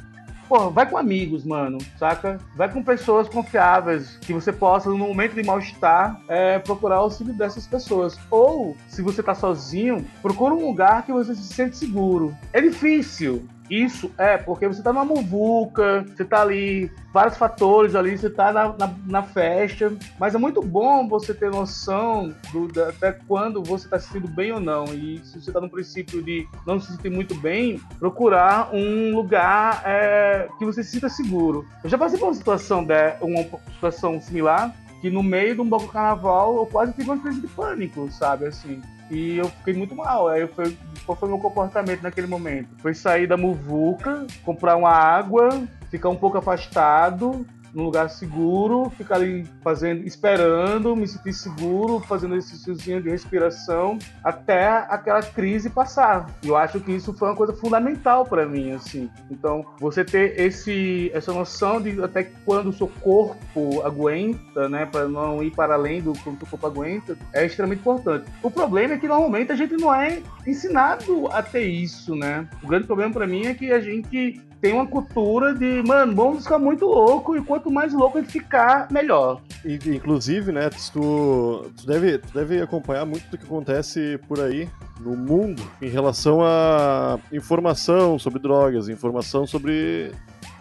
Pô, 0.48 0.72
vai 0.72 0.90
com 0.90 0.98
amigos, 0.98 1.46
mano, 1.46 1.78
saca? 1.96 2.40
Vai 2.56 2.72
com 2.74 2.82
pessoas 2.82 3.30
confiáveis, 3.30 4.18
que 4.18 4.34
você 4.34 4.52
possa, 4.52 4.90
no 4.90 4.98
momento 4.98 5.36
de 5.36 5.44
mal-estar, 5.44 6.20
é, 6.28 6.58
procurar 6.58 6.96
auxílio 6.96 7.36
dessas 7.36 7.68
pessoas. 7.68 8.18
Ou, 8.32 8.76
se 8.88 9.04
você 9.04 9.22
tá 9.22 9.36
sozinho, 9.36 10.04
procura 10.24 10.56
um 10.56 10.66
lugar 10.66 11.06
que 11.06 11.12
você 11.12 11.36
se 11.36 11.54
sente 11.54 11.78
seguro. 11.78 12.36
É 12.52 12.60
difícil. 12.60 13.48
Isso 13.70 14.12
é 14.18 14.38
porque 14.38 14.68
você 14.68 14.82
tá 14.82 14.92
numa 14.92 15.06
muvuca, 15.06 16.04
você 16.08 16.26
tá 16.26 16.42
ali, 16.42 16.92
vários 17.14 17.38
fatores 17.38 17.96
ali, 17.96 18.18
você 18.18 18.30
tá 18.30 18.52
na, 18.52 18.76
na, 18.78 18.94
na 19.06 19.24
festa, 19.24 19.94
mas 20.20 20.34
é 20.34 20.38
muito 20.38 20.62
bom 20.62 21.08
você 21.08 21.34
ter 21.34 21.52
noção 21.52 22.34
do, 22.52 22.68
da- 22.68 22.90
até 22.90 23.12
quando 23.12 23.62
você 23.64 23.88
tá 23.88 24.00
se 24.00 24.08
sentindo 24.08 24.28
bem 24.28 24.52
ou 24.52 24.60
não. 24.60 24.86
E 24.86 25.20
se 25.24 25.40
você 25.40 25.52
tá 25.52 25.62
no 25.62 25.70
princípio 25.70 26.22
de 26.24 26.48
não 26.66 26.80
se 26.80 26.92
sentir 26.92 27.10
muito 27.12 27.36
bem, 27.36 27.80
procurar 28.00 28.70
um 28.74 29.16
lugar 29.16 29.84
é, 29.86 30.48
que 30.58 30.66
você 30.66 30.84
se 30.84 30.92
sinta 30.92 31.10
seguro. 31.10 31.66
Eu 31.84 31.90
já 31.90 31.98
passei 31.98 32.18
por 32.20 32.26
uma 32.28 32.34
situação, 32.34 32.84
de, 32.84 32.94
uma 33.22 33.44
situação 33.74 34.20
similar, 34.22 34.74
que 35.02 35.10
no 35.10 35.24
meio 35.24 35.56
de 35.56 35.62
um 35.62 35.70
bloco 35.70 35.88
carnaval 35.88 36.58
eu 36.58 36.66
quase 36.66 36.94
tive 36.94 37.10
uma 37.10 37.20
crise 37.20 37.42
de 37.42 37.48
pânico, 37.48 38.10
sabe, 38.12 38.46
assim. 38.46 38.82
E 39.10 39.38
eu 39.38 39.50
fiquei 39.50 39.74
muito 39.74 39.96
mal. 39.96 40.28
Aí 40.28 40.48
foi, 40.48 40.78
qual 41.06 41.18
foi 41.18 41.28
o 41.28 41.32
meu 41.32 41.40
comportamento 41.42 42.02
naquele 42.02 42.28
momento? 42.28 42.70
Foi 42.80 42.94
sair 42.94 43.28
da 43.28 43.38
muvuca, 43.38 44.28
comprar 44.44 44.76
uma 44.76 44.92
água, 44.92 45.64
ficar 45.90 46.10
um 46.10 46.16
pouco 46.16 46.38
afastado, 46.38 47.46
num 47.74 47.84
lugar 47.84 48.10
seguro, 48.10 48.90
ficar 48.92 49.16
ali 49.16 49.46
fazendo, 49.64 50.06
esperando, 50.06 50.96
me 50.96 51.08
sentir 51.08 51.34
seguro, 51.34 52.00
fazendo 52.00 52.36
exercíciozinho 52.36 53.02
de 53.02 53.10
respiração, 53.10 53.98
até 54.24 54.68
aquela 54.68 55.22
crise 55.22 55.70
passar. 55.70 56.28
E 56.44 56.48
eu 56.48 56.56
acho 56.56 56.80
que 56.80 56.92
isso 56.92 57.14
foi 57.14 57.30
uma 57.30 57.36
coisa 57.36 57.54
fundamental 57.54 58.26
para 58.26 58.46
mim, 58.46 58.72
assim. 58.72 59.10
Então, 59.30 59.66
você 59.80 60.04
ter 60.04 60.40
esse, 60.40 61.12
essa 61.14 61.34
noção 61.34 61.82
de 61.82 62.02
até 62.02 62.24
quando 62.46 62.68
o 62.68 62.74
seu 62.74 62.88
corpo 62.88 63.82
aguenta, 63.84 64.68
né, 64.68 64.86
para 64.86 65.08
não 65.08 65.44
ir 65.44 65.52
para 65.52 65.74
além 65.74 66.02
do 66.02 66.14
quando 66.20 66.38
o 66.38 66.40
seu 66.40 66.48
corpo 66.48 66.68
aguenta, 66.68 67.18
é 67.34 67.46
extremamente 67.46 67.80
importante. 67.80 68.26
O 68.42 68.52
problema 68.52 68.94
é 68.94 68.98
que 68.98 69.08
normalmente 69.08 69.52
a 69.52 69.56
gente 69.56 69.76
não 69.76 69.94
é 69.94 70.22
ensinado 70.46 71.28
a 71.32 71.42
ter 71.42 71.66
isso, 71.66 72.16
né? 72.16 72.48
O 72.64 72.68
grande 72.68 72.88
problema 72.88 73.14
para 73.14 73.28
mim 73.28 73.46
é 73.46 73.54
que 73.54 73.72
a 73.72 73.80
gente 73.80 74.42
tem 74.62 74.74
uma 74.74 74.86
cultura 74.86 75.54
de, 75.54 75.82
mano, 75.84 76.14
vamos 76.16 76.44
ficar 76.44 76.60
muito 76.60 76.86
louco 76.86 77.36
e 77.38 77.42
quanto 77.42 77.72
mais 77.72 77.94
louco 77.94 78.20
gente 78.20 78.32
ficar, 78.32 78.88
melhor. 78.92 79.42
Inclusive, 79.66 80.52
né, 80.52 80.70
tu, 80.92 81.66
tu, 81.78 81.86
deve, 81.88 82.18
tu 82.18 82.34
deve 82.34 82.62
acompanhar 82.62 83.06
muito 83.06 83.30
do 83.30 83.38
que 83.38 83.46
acontece 83.46 84.20
por 84.28 84.40
aí 84.40 84.68
no 85.00 85.16
mundo 85.16 85.62
em 85.82 85.88
relação 85.90 86.42
a 86.44 87.18
informação 87.32 88.20
sobre 88.20 88.40
drogas, 88.40 88.90
informação 88.90 89.48
sobre, 89.48 90.12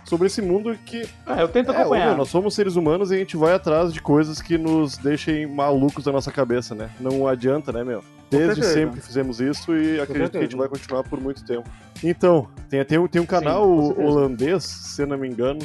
sobre 0.04 0.28
esse 0.28 0.40
mundo 0.40 0.76
que 0.86 1.02
Ah, 1.26 1.40
eu 1.40 1.48
tento 1.48 1.72
É, 1.72 1.76
acompanhar. 1.80 2.14
ô, 2.14 2.16
nós 2.16 2.28
somos 2.28 2.54
seres 2.54 2.76
humanos 2.76 3.10
e 3.10 3.16
a 3.16 3.18
gente 3.18 3.36
vai 3.36 3.52
atrás 3.52 3.92
de 3.92 4.00
coisas 4.00 4.40
que 4.40 4.56
nos 4.56 4.96
deixem 4.96 5.46
malucos 5.46 6.04
da 6.04 6.12
nossa 6.12 6.30
cabeça, 6.30 6.74
né? 6.74 6.88
Não 7.00 7.26
adianta, 7.26 7.72
né, 7.72 7.82
meu? 7.82 8.02
Desde 8.30 8.62
sempre 8.64 9.00
fizemos 9.00 9.40
isso 9.40 9.74
e 9.76 10.00
acredito 10.00 10.32
que 10.32 10.38
a 10.38 10.42
gente 10.42 10.56
vai 10.56 10.68
continuar 10.68 11.02
por 11.04 11.20
muito 11.20 11.44
tempo. 11.44 11.68
Então, 12.04 12.46
tem, 12.68 12.84
tem, 12.84 12.98
um- 12.98 13.06
tem 13.08 13.20
um 13.22 13.26
canal 13.26 13.86
certeza. 13.86 14.06
holandês, 14.08 14.64
se 14.64 15.06
não 15.06 15.16
me 15.16 15.28
engano, 15.28 15.60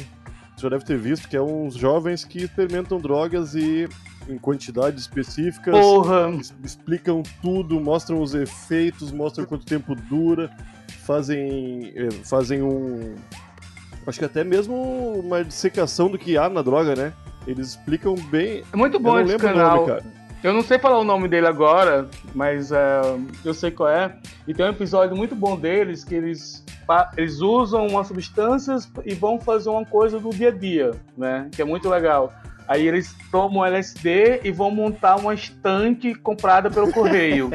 você 0.56 0.62
já 0.62 0.68
deve 0.70 0.84
ter 0.84 0.96
visto, 0.98 1.28
que 1.28 1.36
é 1.36 1.42
uns 1.42 1.74
jovens 1.74 2.24
que 2.24 2.42
experimentam 2.44 2.98
drogas 2.98 3.54
e 3.54 3.88
em 4.28 4.38
quantidades 4.38 5.02
específicas. 5.02 5.74
Porra! 5.78 6.30
explicam 6.64 7.22
tudo, 7.42 7.78
mostram 7.78 8.22
os 8.22 8.34
efeitos, 8.34 9.12
mostram 9.12 9.44
quanto 9.44 9.66
tempo 9.66 9.94
dura, 9.94 10.50
fazem, 11.04 11.92
eh, 11.94 12.08
fazem 12.24 12.62
um. 12.62 13.14
Acho 14.06 14.18
que 14.18 14.24
até 14.24 14.42
mesmo 14.44 14.74
uma 15.18 15.44
dissecação 15.44 16.10
do 16.10 16.18
que 16.18 16.36
há 16.38 16.48
na 16.48 16.62
droga, 16.62 16.94
né? 16.96 17.12
Eles 17.46 17.68
explicam 17.70 18.14
bem. 18.30 18.62
É 18.72 18.76
muito 18.76 18.98
bom 18.98 19.18
esse 19.20 19.30
lembro 19.32 19.46
canal. 19.48 19.76
nome, 19.76 19.86
cara. 19.88 20.23
Eu 20.44 20.52
não 20.52 20.60
sei 20.60 20.78
falar 20.78 20.98
o 20.98 21.04
nome 21.04 21.26
dele 21.26 21.46
agora, 21.46 22.06
mas 22.34 22.70
é, 22.70 23.00
eu 23.42 23.54
sei 23.54 23.70
qual 23.70 23.88
é. 23.88 24.14
E 24.46 24.52
tem 24.52 24.66
um 24.66 24.68
episódio 24.68 25.16
muito 25.16 25.34
bom 25.34 25.58
deles 25.58 26.04
que 26.04 26.14
eles, 26.14 26.62
eles 27.16 27.40
usam 27.40 27.86
umas 27.86 28.08
substâncias 28.08 28.86
e 29.06 29.14
vão 29.14 29.40
fazer 29.40 29.70
uma 29.70 29.86
coisa 29.86 30.20
do 30.20 30.28
dia 30.28 30.48
a 30.48 30.52
dia, 30.52 30.90
né? 31.16 31.48
Que 31.50 31.62
é 31.62 31.64
muito 31.64 31.88
legal. 31.88 32.30
Aí 32.68 32.86
eles 32.86 33.16
tomam 33.32 33.64
LSD 33.64 34.42
e 34.44 34.52
vão 34.52 34.70
montar 34.70 35.16
uma 35.16 35.32
estanque 35.32 36.14
comprada 36.14 36.70
pelo 36.70 36.92
correio. 36.92 37.50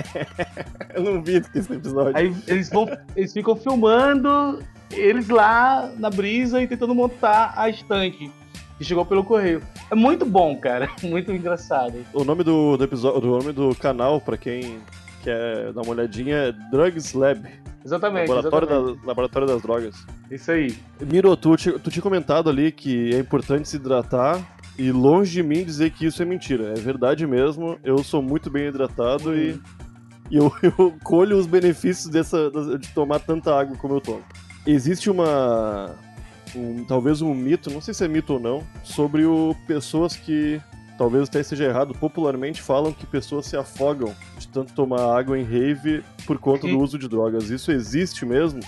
Eu 0.95 1.03
não 1.03 1.21
vi 1.21 1.43
esse 1.55 1.71
episódio. 1.71 2.17
Aí 2.17 2.35
eles 2.47 2.71
vão, 2.71 2.89
eles 3.15 3.31
ficam 3.31 3.55
filmando 3.55 4.63
eles 4.91 5.29
lá 5.29 5.91
na 5.95 6.09
brisa 6.09 6.59
e 6.59 6.67
tentando 6.67 6.95
montar 6.95 7.53
a 7.55 7.69
estanque 7.69 8.31
que 8.79 8.83
chegou 8.85 9.05
pelo 9.05 9.23
correio. 9.23 9.61
É 9.91 9.95
muito 9.95 10.25
bom, 10.25 10.55
cara. 10.57 10.89
Muito 11.03 11.31
engraçado. 11.31 11.93
O 12.13 12.23
nome 12.23 12.43
do, 12.43 12.77
do 12.77 12.83
episódio, 12.83 13.29
o 13.29 13.37
nome 13.39 13.51
do 13.51 13.75
canal, 13.75 14.19
pra 14.21 14.37
quem 14.37 14.79
quer 15.21 15.71
dar 15.73 15.81
uma 15.81 15.91
olhadinha, 15.91 16.35
é 16.35 16.51
Drugs 16.71 17.13
Lab. 17.13 17.45
Exatamente. 17.85 18.29
Laboratório, 18.29 18.67
exatamente. 18.69 18.99
da- 19.01 19.07
Laboratório 19.07 19.47
das 19.47 19.61
Drogas. 19.61 20.05
Isso 20.31 20.51
aí. 20.51 20.75
Miro, 21.01 21.35
tu, 21.35 21.55
tu 21.57 21.91
tinha 21.91 22.01
comentado 22.01 22.49
ali 22.49 22.71
que 22.71 23.13
é 23.13 23.19
importante 23.19 23.67
se 23.67 23.75
hidratar 23.75 24.39
e 24.77 24.91
longe 24.91 25.31
de 25.31 25.43
mim 25.43 25.63
dizer 25.63 25.89
que 25.91 26.05
isso 26.05 26.21
é 26.21 26.25
mentira. 26.25 26.71
É 26.71 26.79
verdade 26.79 27.27
mesmo, 27.27 27.77
eu 27.83 28.01
sou 28.03 28.21
muito 28.21 28.49
bem 28.49 28.67
hidratado 28.67 29.35
e, 29.35 29.59
e 30.31 30.37
eu, 30.37 30.51
eu 30.61 30.93
colho 31.03 31.37
os 31.37 31.45
benefícios 31.45 32.07
dessa, 32.09 32.49
de 32.79 32.87
tomar 32.93 33.19
tanta 33.19 33.53
água 33.59 33.75
como 33.77 33.95
eu 33.95 34.01
tomo. 34.01 34.21
Existe 34.65 35.09
uma. 35.09 35.95
Um- 36.55 36.83
talvez 36.85 37.21
um 37.21 37.33
mito, 37.33 37.69
não 37.69 37.81
sei 37.81 37.93
se 37.93 38.03
é 38.03 38.07
mito 38.07 38.33
ou 38.33 38.39
não, 38.39 38.63
sobre 38.83 39.25
o, 39.25 39.55
pessoas 39.67 40.15
que 40.15 40.59
talvez 40.97 41.29
até 41.29 41.41
seja 41.41 41.63
errado, 41.65 41.93
popularmente 41.93 42.61
falam 42.61 42.91
que 42.91 43.05
pessoas 43.05 43.45
se 43.45 43.55
afogam 43.55 44.13
de 44.37 44.47
tanto 44.49 44.73
tomar 44.73 45.17
água 45.17 45.39
em 45.39 45.43
rave 45.43 46.03
por 46.25 46.37
conta 46.37 46.67
do 46.67 46.77
uso 46.79 46.97
de 46.99 47.07
drogas. 47.07 47.49
Isso 47.49 47.71
existe 47.71 48.25
mesmo? 48.25 48.59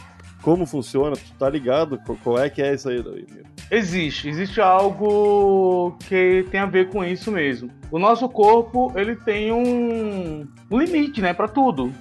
Como 0.41 0.65
funciona? 0.65 1.15
Tu 1.15 1.33
tá 1.37 1.49
ligado? 1.49 1.99
Qual 2.23 2.39
é 2.39 2.49
que 2.49 2.61
é 2.61 2.73
isso 2.73 2.89
aí, 2.89 2.97
Miro? 2.97 3.45
Existe, 3.69 4.27
existe 4.27 4.59
algo 4.59 5.95
que 6.07 6.45
tem 6.49 6.59
a 6.59 6.65
ver 6.65 6.89
com 6.89 7.03
isso 7.03 7.31
mesmo. 7.31 7.69
O 7.91 7.99
nosso 7.99 8.27
corpo, 8.27 8.91
ele 8.95 9.15
tem 9.15 9.51
um, 9.51 10.47
um 10.71 10.79
limite, 10.79 11.21
né, 11.21 11.33
para 11.33 11.47
tudo, 11.47 11.91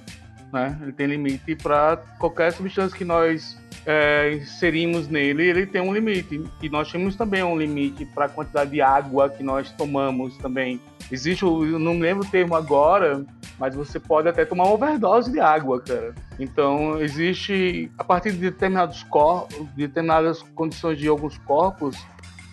né? 0.51 0.77
Ele 0.81 0.91
tem 0.91 1.07
limite 1.07 1.55
para 1.55 1.97
qualquer 2.19 2.51
substância 2.51 2.97
que 2.97 3.05
nós 3.05 3.57
é, 3.85 4.33
inserimos 4.33 5.07
nele, 5.07 5.43
ele 5.43 5.65
tem 5.65 5.81
um 5.81 5.93
limite. 5.93 6.43
E 6.61 6.69
nós 6.69 6.91
temos 6.91 7.15
também 7.15 7.43
um 7.43 7.57
limite 7.57 8.05
para 8.05 8.25
a 8.25 8.29
quantidade 8.29 8.71
de 8.71 8.81
água 8.81 9.29
que 9.29 9.43
nós 9.43 9.71
tomamos 9.71 10.37
também. 10.37 10.79
Existe, 11.11 11.43
eu 11.43 11.79
não 11.79 11.99
lembro 11.99 12.25
o 12.25 12.29
termo 12.29 12.55
agora, 12.55 13.25
mas 13.59 13.75
você 13.75 13.99
pode 13.99 14.27
até 14.27 14.45
tomar 14.45 14.65
uma 14.65 14.73
overdose 14.73 15.31
de 15.31 15.39
água, 15.39 15.81
cara. 15.81 16.15
Então, 16.39 17.01
existe, 17.01 17.91
a 17.97 18.03
partir 18.03 18.31
de 18.31 18.39
determinados 18.39 19.03
corpos, 19.03 19.57
de 19.75 19.87
determinadas 19.87 20.41
condições 20.55 20.97
de 20.97 21.07
alguns 21.07 21.37
corpos, 21.39 21.97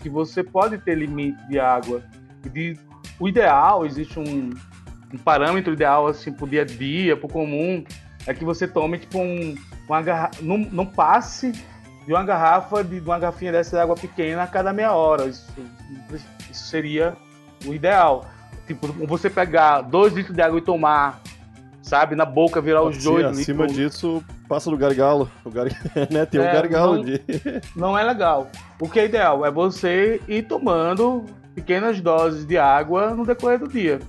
que 0.02 0.08
você 0.08 0.42
pode 0.42 0.78
ter 0.78 0.96
limite 0.96 1.38
de 1.48 1.58
água. 1.58 2.02
De, 2.52 2.78
o 3.18 3.28
ideal, 3.28 3.84
existe 3.84 4.18
um, 4.18 4.50
um 5.12 5.18
parâmetro 5.18 5.72
ideal, 5.72 6.06
assim, 6.06 6.32
pro 6.32 6.46
dia 6.46 6.62
a 6.62 6.64
dia, 6.64 7.16
pro 7.16 7.28
comum, 7.28 7.84
é 8.26 8.34
que 8.34 8.44
você 8.44 8.66
tome, 8.68 8.98
tipo, 8.98 9.18
um, 9.18 9.54
uma 9.88 10.02
garra... 10.02 10.30
não, 10.40 10.58
não 10.58 10.86
passe 10.86 11.52
de 12.06 12.12
uma 12.12 12.24
garrafa, 12.24 12.82
de, 12.82 13.00
de 13.00 13.06
uma 13.06 13.18
garrafinha 13.18 13.52
dessa 13.52 13.76
de 13.76 13.82
água 13.82 13.94
pequena 13.94 14.42
a 14.42 14.46
cada 14.46 14.72
meia 14.72 14.92
hora. 14.92 15.26
Isso, 15.26 15.46
isso 16.50 16.64
seria 16.64 17.16
o 17.66 17.74
ideal. 17.74 18.26
Tipo, 18.66 18.86
você 19.06 19.30
pegar 19.30 19.82
dois 19.82 20.12
litros 20.12 20.34
de 20.34 20.42
água 20.42 20.58
e 20.58 20.62
tomar, 20.62 21.20
sabe, 21.82 22.14
na 22.14 22.24
boca, 22.24 22.60
virar 22.60 22.82
os 22.82 23.02
dois. 23.02 23.24
Acima 23.24 23.66
litros. 23.66 23.92
disso, 23.92 24.24
passa 24.48 24.70
do 24.70 24.76
gargalo. 24.76 25.30
O 25.44 25.50
gar... 25.50 25.66
né? 26.10 26.26
Tem 26.26 26.40
é, 26.40 26.48
um 26.48 26.52
gargalo 26.52 26.96
não, 26.96 27.04
de. 27.04 27.22
não 27.74 27.98
é 27.98 28.02
legal. 28.02 28.50
O 28.80 28.88
que 28.88 29.00
é 29.00 29.06
ideal 29.06 29.44
é 29.44 29.50
você 29.50 30.20
ir 30.28 30.42
tomando 30.42 31.24
pequenas 31.54 32.00
doses 32.00 32.46
de 32.46 32.56
água 32.56 33.14
no 33.14 33.26
decorrer 33.26 33.58
do 33.58 33.68
dia. 33.68 34.00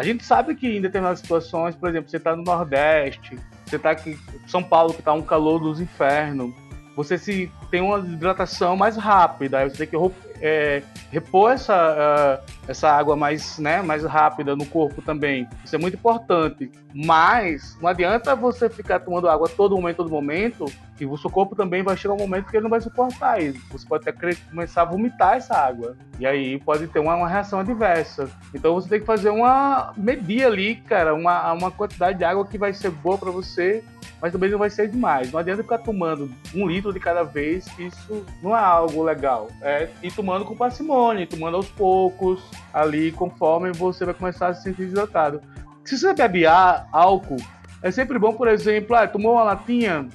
A 0.00 0.02
gente 0.02 0.24
sabe 0.24 0.54
que 0.54 0.66
em 0.66 0.80
determinadas 0.80 1.20
situações, 1.20 1.76
por 1.76 1.90
exemplo, 1.90 2.08
você 2.08 2.16
está 2.16 2.34
no 2.34 2.42
Nordeste, 2.42 3.38
você 3.66 3.76
está 3.76 3.90
aqui 3.90 4.12
em 4.12 4.48
São 4.48 4.62
Paulo, 4.62 4.94
que 4.94 5.00
está 5.00 5.12
um 5.12 5.20
calor 5.20 5.58
dos 5.58 5.78
infernos, 5.78 6.54
você 6.96 7.18
se 7.18 7.52
tem 7.70 7.82
uma 7.82 7.98
hidratação 7.98 8.78
mais 8.78 8.96
rápida, 8.96 9.58
aí 9.58 9.68
você 9.68 9.84
tem 9.84 10.00
que 10.00 10.14
é, 10.40 10.82
repor 11.12 11.52
essa, 11.52 12.40
uh, 12.42 12.59
essa 12.70 12.88
água 12.88 13.16
mais, 13.16 13.58
né, 13.58 13.82
mais 13.82 14.04
rápida 14.04 14.54
no 14.54 14.64
corpo 14.64 15.02
também. 15.02 15.48
Isso 15.64 15.74
é 15.74 15.78
muito 15.78 15.94
importante. 15.94 16.70
Mas 16.94 17.76
não 17.80 17.88
adianta 17.88 18.36
você 18.36 18.70
ficar 18.70 19.00
tomando 19.00 19.28
água 19.28 19.48
todo 19.48 19.74
momento, 19.74 19.96
todo 19.96 20.10
momento, 20.10 20.66
que 20.96 21.04
o 21.04 21.16
seu 21.16 21.28
corpo 21.28 21.56
também 21.56 21.82
vai 21.82 21.96
chegar 21.96 22.14
um 22.14 22.18
momento 22.18 22.48
que 22.48 22.56
ele 22.56 22.62
não 22.62 22.70
vai 22.70 22.80
suportar 22.80 23.42
isso. 23.42 23.60
Você 23.72 23.86
pode 23.86 24.08
até 24.08 24.34
começar 24.48 24.82
a 24.82 24.84
vomitar 24.84 25.36
essa 25.36 25.56
água. 25.56 25.96
E 26.20 26.24
aí 26.24 26.60
pode 26.60 26.86
ter 26.86 27.00
uma, 27.00 27.16
uma 27.16 27.28
reação 27.28 27.58
adversa. 27.58 28.30
Então 28.54 28.74
você 28.74 28.88
tem 28.88 29.00
que 29.00 29.06
fazer 29.06 29.30
uma 29.30 29.92
medir 29.96 30.44
ali, 30.44 30.76
cara, 30.76 31.12
uma, 31.12 31.52
uma 31.52 31.70
quantidade 31.72 32.18
de 32.18 32.24
água 32.24 32.46
que 32.46 32.56
vai 32.56 32.72
ser 32.72 32.90
boa 32.90 33.18
para 33.18 33.32
você 33.32 33.82
mas 34.20 34.32
também 34.32 34.50
não 34.50 34.58
vai 34.58 34.70
ser 34.70 34.88
demais. 34.88 35.32
Não 35.32 35.40
adianta 35.40 35.62
ficar 35.62 35.78
tomando 35.78 36.30
um 36.54 36.66
litro 36.66 36.92
de 36.92 37.00
cada 37.00 37.22
vez, 37.22 37.66
isso 37.78 38.24
não 38.42 38.56
é 38.56 38.60
algo 38.60 39.02
legal. 39.02 39.48
É 39.62 39.88
ir 40.02 40.12
tomando 40.12 40.44
com 40.44 40.54
parcimônia, 40.54 41.26
tomando 41.26 41.56
aos 41.56 41.68
poucos, 41.68 42.42
ali, 42.72 43.12
conforme 43.12 43.72
você 43.72 44.04
vai 44.04 44.14
começar 44.14 44.48
a 44.48 44.54
se 44.54 44.62
sentir 44.62 44.82
desidratado. 44.82 45.40
Se 45.84 45.98
você 45.98 46.12
bebe 46.12 46.44
álcool, 46.46 47.36
é 47.82 47.90
sempre 47.90 48.18
bom, 48.18 48.32
por 48.32 48.48
exemplo, 48.48 48.94
ah, 48.94 49.08
tomou 49.08 49.32
uma 49.32 49.44
latinha, 49.44 50.06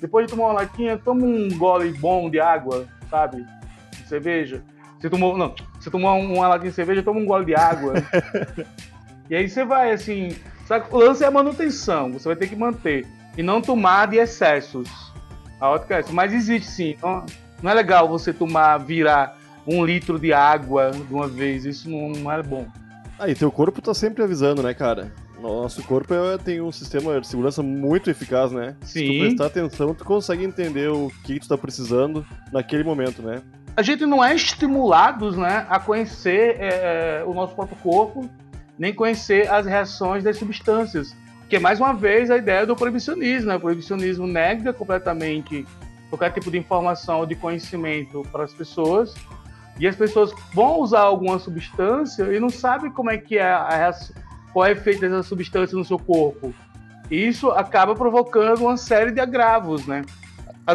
depois 0.00 0.26
de 0.26 0.32
tomar 0.32 0.48
uma 0.48 0.54
latinha, 0.54 0.98
toma 0.98 1.24
um 1.24 1.48
gole 1.56 1.92
bom 1.92 2.28
de 2.28 2.40
água, 2.40 2.86
sabe? 3.08 3.46
De 3.92 4.08
cerveja. 4.08 4.62
Você 4.98 5.08
tomou, 5.08 5.36
não, 5.36 5.54
você 5.78 5.90
tomou 5.90 6.18
uma 6.18 6.48
latinha 6.48 6.70
de 6.70 6.76
cerveja, 6.76 7.02
toma 7.02 7.20
um 7.20 7.26
gole 7.26 7.44
de 7.44 7.54
água. 7.54 7.94
e 9.30 9.36
aí 9.36 9.48
você 9.48 9.64
vai, 9.64 9.92
assim, 9.92 10.36
sabe? 10.66 10.86
o 10.90 10.98
lance 10.98 11.22
é 11.22 11.26
a 11.26 11.30
manutenção, 11.30 12.12
você 12.12 12.28
vai 12.28 12.36
ter 12.36 12.48
que 12.48 12.56
manter 12.56 13.06
e 13.36 13.42
não 13.42 13.60
tomar 13.60 14.06
de 14.08 14.16
excessos. 14.16 15.12
A 15.60 15.70
ótica 15.70 15.96
é 15.96 16.00
essa. 16.00 16.12
Mas 16.12 16.32
existe 16.32 16.68
sim. 16.68 16.96
Não, 17.02 17.24
não 17.62 17.70
é 17.70 17.74
legal 17.74 18.08
você 18.08 18.32
tomar, 18.32 18.78
virar 18.78 19.35
um 19.66 19.84
litro 19.84 20.18
de 20.18 20.32
água 20.32 20.90
de 20.90 21.12
uma 21.12 21.26
vez. 21.26 21.64
Isso 21.64 21.90
não, 21.90 22.10
não 22.10 22.32
é 22.32 22.42
bom. 22.42 22.66
Aí, 23.18 23.34
teu 23.34 23.50
corpo 23.50 23.80
tá 23.80 23.94
sempre 23.94 24.22
avisando, 24.22 24.62
né, 24.62 24.74
cara? 24.74 25.12
Nosso 25.40 25.82
corpo 25.82 26.14
é, 26.14 26.38
tem 26.38 26.60
um 26.60 26.72
sistema 26.72 27.20
de 27.20 27.26
segurança 27.26 27.62
muito 27.62 28.10
eficaz, 28.10 28.52
né? 28.52 28.74
Sim. 28.82 29.00
Se 29.00 29.06
tu 29.06 29.20
prestar 29.20 29.46
atenção, 29.46 29.94
tu 29.94 30.04
consegue 30.04 30.44
entender 30.44 30.88
o 30.88 31.10
que 31.24 31.38
tu 31.38 31.48
tá 31.48 31.58
precisando 31.58 32.26
naquele 32.52 32.84
momento, 32.84 33.22
né? 33.22 33.42
A 33.76 33.82
gente 33.82 34.06
não 34.06 34.24
é 34.24 34.34
estimulados, 34.34 35.36
né, 35.36 35.66
a 35.68 35.78
conhecer 35.78 36.56
é, 36.58 37.20
é 37.20 37.24
o 37.26 37.34
nosso 37.34 37.54
próprio 37.54 37.76
corpo, 37.82 38.28
nem 38.78 38.94
conhecer 38.94 39.50
as 39.50 39.66
reações 39.66 40.24
das 40.24 40.38
substâncias. 40.38 41.14
Que 41.48 41.56
é 41.56 41.58
mais 41.60 41.78
uma 41.78 41.92
vez 41.92 42.30
a 42.30 42.38
ideia 42.38 42.66
do 42.66 42.74
proibicionismo. 42.74 43.48
Né? 43.48 43.56
O 43.56 43.60
proibicionismo 43.60 44.26
nega 44.26 44.72
completamente 44.72 45.64
qualquer 46.08 46.32
tipo 46.32 46.50
de 46.50 46.58
informação 46.58 47.20
ou 47.20 47.26
de 47.26 47.34
conhecimento 47.34 48.22
para 48.32 48.44
as 48.44 48.52
pessoas. 48.52 49.14
E 49.78 49.86
as 49.86 49.94
pessoas 49.94 50.32
vão 50.54 50.80
usar 50.80 51.00
alguma 51.00 51.38
substância 51.38 52.24
e 52.24 52.40
não 52.40 52.48
sabem 52.48 52.90
como 52.90 53.10
é 53.10 53.18
que 53.18 53.36
é 53.36 53.52
a, 53.52 53.94
qual 54.52 54.66
é 54.66 54.70
o 54.70 54.72
efeito 54.72 55.00
dessa 55.00 55.22
substância 55.22 55.76
no 55.76 55.84
seu 55.84 55.98
corpo. 55.98 56.54
E 57.10 57.28
isso 57.28 57.50
acaba 57.50 57.94
provocando 57.94 58.62
uma 58.62 58.76
série 58.76 59.12
de 59.12 59.20
agravos, 59.20 59.86
né? 59.86 60.02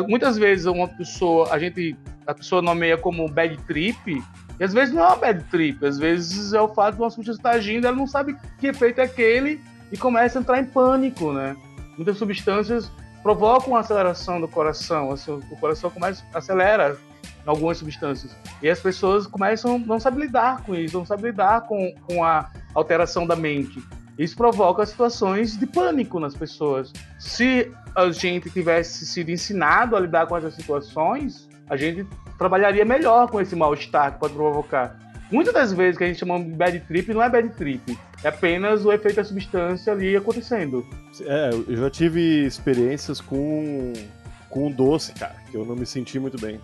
Muitas 0.07 0.37
vezes 0.37 0.65
uma 0.65 0.87
pessoa, 0.87 1.51
a 1.51 1.59
gente, 1.59 1.97
a 2.25 2.33
pessoa 2.33 2.61
nomeia 2.61 2.97
como 2.97 3.27
bad 3.27 3.57
trip, 3.63 4.23
e 4.59 4.63
às 4.63 4.73
vezes 4.73 4.93
não 4.93 5.03
é 5.03 5.07
uma 5.07 5.15
bad 5.17 5.43
trip, 5.45 5.85
às 5.85 5.97
vezes 5.97 6.53
é 6.53 6.61
o 6.61 6.67
fato 6.69 6.95
de 6.95 7.01
uma 7.01 7.09
substância 7.09 7.39
estar 7.39 7.51
agindo, 7.51 7.87
ela 7.87 7.97
não 7.97 8.07
sabe 8.07 8.37
que 8.59 8.67
efeito 8.67 9.01
é 9.01 9.03
aquele 9.03 9.59
e 9.91 9.97
começa 9.97 10.39
a 10.39 10.41
entrar 10.41 10.59
em 10.59 10.65
pânico, 10.65 11.33
né? 11.33 11.57
Muitas 11.97 12.17
substâncias 12.17 12.89
provocam 13.21 13.73
uma 13.73 13.79
aceleração 13.79 14.39
do 14.39 14.47
coração, 14.47 15.11
assim, 15.11 15.31
o 15.31 15.57
coração 15.57 15.89
começa 15.89 16.23
acelera 16.33 16.97
algumas 17.45 17.77
substâncias 17.77 18.35
e 18.61 18.69
as 18.69 18.79
pessoas 18.79 19.25
começam 19.25 19.79
não 19.79 19.99
sabem 19.99 20.21
lidar 20.21 20.63
com 20.63 20.75
isso, 20.75 20.97
não 20.97 21.05
sabem 21.05 21.25
lidar 21.31 21.61
com, 21.61 21.93
com 22.07 22.23
a 22.23 22.49
alteração 22.73 23.25
da 23.25 23.35
mente. 23.35 23.81
Isso 24.17 24.35
provoca 24.35 24.85
situações 24.85 25.57
de 25.57 25.65
pânico 25.65 26.19
nas 26.19 26.35
pessoas. 26.35 26.91
Se 27.17 27.71
a 27.95 28.09
gente 28.11 28.49
tivesse 28.49 29.05
sido 29.05 29.29
ensinado 29.31 29.95
a 29.95 29.99
lidar 29.99 30.27
com 30.27 30.37
essas 30.37 30.53
situações, 30.53 31.49
a 31.69 31.75
gente 31.75 32.05
trabalharia 32.37 32.85
melhor 32.85 33.29
com 33.29 33.41
esse 33.41 33.55
mal-estar 33.55 34.13
que 34.13 34.19
pode 34.19 34.33
provocar. 34.33 34.97
Muitas 35.31 35.53
das 35.53 35.71
vezes 35.71 35.97
que 35.97 36.03
a 36.03 36.07
gente 36.07 36.19
chama 36.19 36.37
de 36.39 36.51
bad 36.51 36.79
trip 36.81 37.13
não 37.13 37.23
é 37.23 37.29
bad 37.29 37.49
trip, 37.49 37.97
é 38.23 38.27
apenas 38.27 38.85
o 38.85 38.91
efeito 38.91 39.15
da 39.15 39.23
substância 39.23 39.93
ali 39.93 40.15
acontecendo. 40.15 40.85
É, 41.21 41.49
eu 41.67 41.77
já 41.77 41.89
tive 41.89 42.45
experiências 42.45 43.21
com 43.21 43.93
com 44.51 44.67
um 44.67 44.71
doce, 44.71 45.13
cara, 45.13 45.35
que 45.49 45.55
eu 45.55 45.65
não 45.65 45.75
me 45.75 45.85
senti 45.85 46.19
muito 46.19 46.39
bem. 46.39 46.59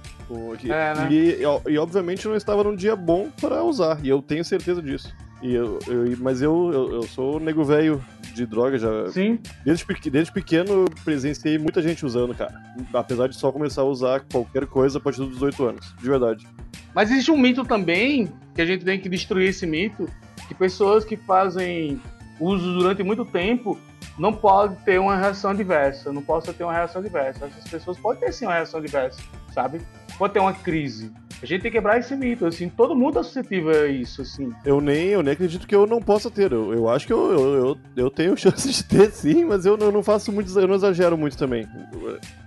é, 0.65 0.93
né? 0.93 1.07
e, 1.09 1.41
e, 1.41 1.77
obviamente 1.77 2.25
eu 2.25 2.29
não 2.29 2.37
estava 2.37 2.63
num 2.63 2.75
dia 2.75 2.95
bom 2.95 3.29
para 3.41 3.63
usar, 3.63 3.99
e 4.03 4.09
eu 4.09 4.21
tenho 4.21 4.45
certeza 4.45 4.81
disso. 4.81 5.15
E 5.41 5.53
eu, 5.53 5.79
eu 5.87 6.17
mas 6.19 6.41
eu, 6.41 6.71
eu, 6.73 6.93
eu, 6.95 7.03
sou 7.03 7.39
nego 7.39 7.63
velho 7.63 8.03
de 8.33 8.45
droga 8.45 8.77
já. 8.77 9.09
Sim. 9.09 9.39
Desde, 9.63 9.85
desde 10.09 10.31
pequeno 10.31 10.85
presenciei 11.05 11.57
muita 11.57 11.81
gente 11.81 12.05
usando, 12.05 12.33
cara. 12.33 12.59
Apesar 12.93 13.27
de 13.27 13.35
só 13.35 13.51
começar 13.51 13.81
a 13.81 13.85
usar 13.85 14.21
qualquer 14.31 14.65
coisa 14.65 14.97
a 14.97 15.01
partir 15.01 15.19
dos 15.19 15.33
18 15.33 15.65
anos, 15.65 15.95
de 15.99 16.09
verdade. 16.09 16.47
Mas 16.93 17.11
existe 17.11 17.29
um 17.29 17.37
mito 17.37 17.63
também, 17.63 18.31
que 18.55 18.61
a 18.61 18.65
gente 18.65 18.83
tem 18.83 18.99
que 18.99 19.07
destruir 19.07 19.49
esse 19.49 19.67
mito, 19.67 20.09
que 20.47 20.55
pessoas 20.55 21.05
que 21.05 21.15
fazem 21.15 22.01
uso 22.39 22.73
durante 22.73 23.03
muito 23.03 23.23
tempo 23.23 23.79
não 24.17 24.33
podem 24.33 24.77
ter 24.77 24.99
uma 24.99 25.15
reação 25.15 25.53
diversa, 25.53 26.11
não 26.11 26.21
possa 26.21 26.51
ter 26.51 26.63
uma 26.63 26.73
reação 26.73 27.01
diversa. 27.01 27.45
Essas 27.45 27.69
pessoas 27.69 27.99
podem 27.99 28.19
ter 28.19 28.31
sim 28.31 28.45
uma 28.45 28.55
reação 28.55 28.81
diversa, 28.81 29.21
sabe? 29.53 29.81
Pode 30.17 30.33
ter 30.33 30.39
uma 30.39 30.53
crise. 30.53 31.13
A 31.41 31.45
gente 31.45 31.61
tem 31.61 31.71
que 31.71 31.77
quebrar 31.77 31.99
esse 31.99 32.15
mito, 32.15 32.45
assim, 32.45 32.67
todo 32.67 32.95
mundo 32.95 33.19
é 33.19 33.23
suscetível 33.23 33.69
a 33.69 33.87
isso, 33.87 34.21
assim. 34.21 34.51
Eu 34.65 34.81
nem, 34.81 35.09
eu 35.09 35.21
nem 35.21 35.33
acredito 35.33 35.67
que 35.67 35.75
eu 35.75 35.85
não 35.85 36.01
possa 36.01 36.31
ter. 36.31 36.51
Eu, 36.51 36.73
eu 36.73 36.89
acho 36.89 37.05
que 37.05 37.13
eu, 37.13 37.31
eu, 37.31 37.53
eu, 37.53 37.77
eu 37.95 38.09
tenho 38.09 38.35
chance 38.37 38.71
de 38.71 38.83
ter 38.83 39.11
sim, 39.11 39.45
mas 39.45 39.65
eu 39.65 39.77
não, 39.77 39.91
não 39.91 40.03
faço 40.03 40.31
muito, 40.31 40.57
eu 40.59 40.67
não 40.67 40.75
exagero 40.75 41.17
muito 41.17 41.37
também. 41.37 41.67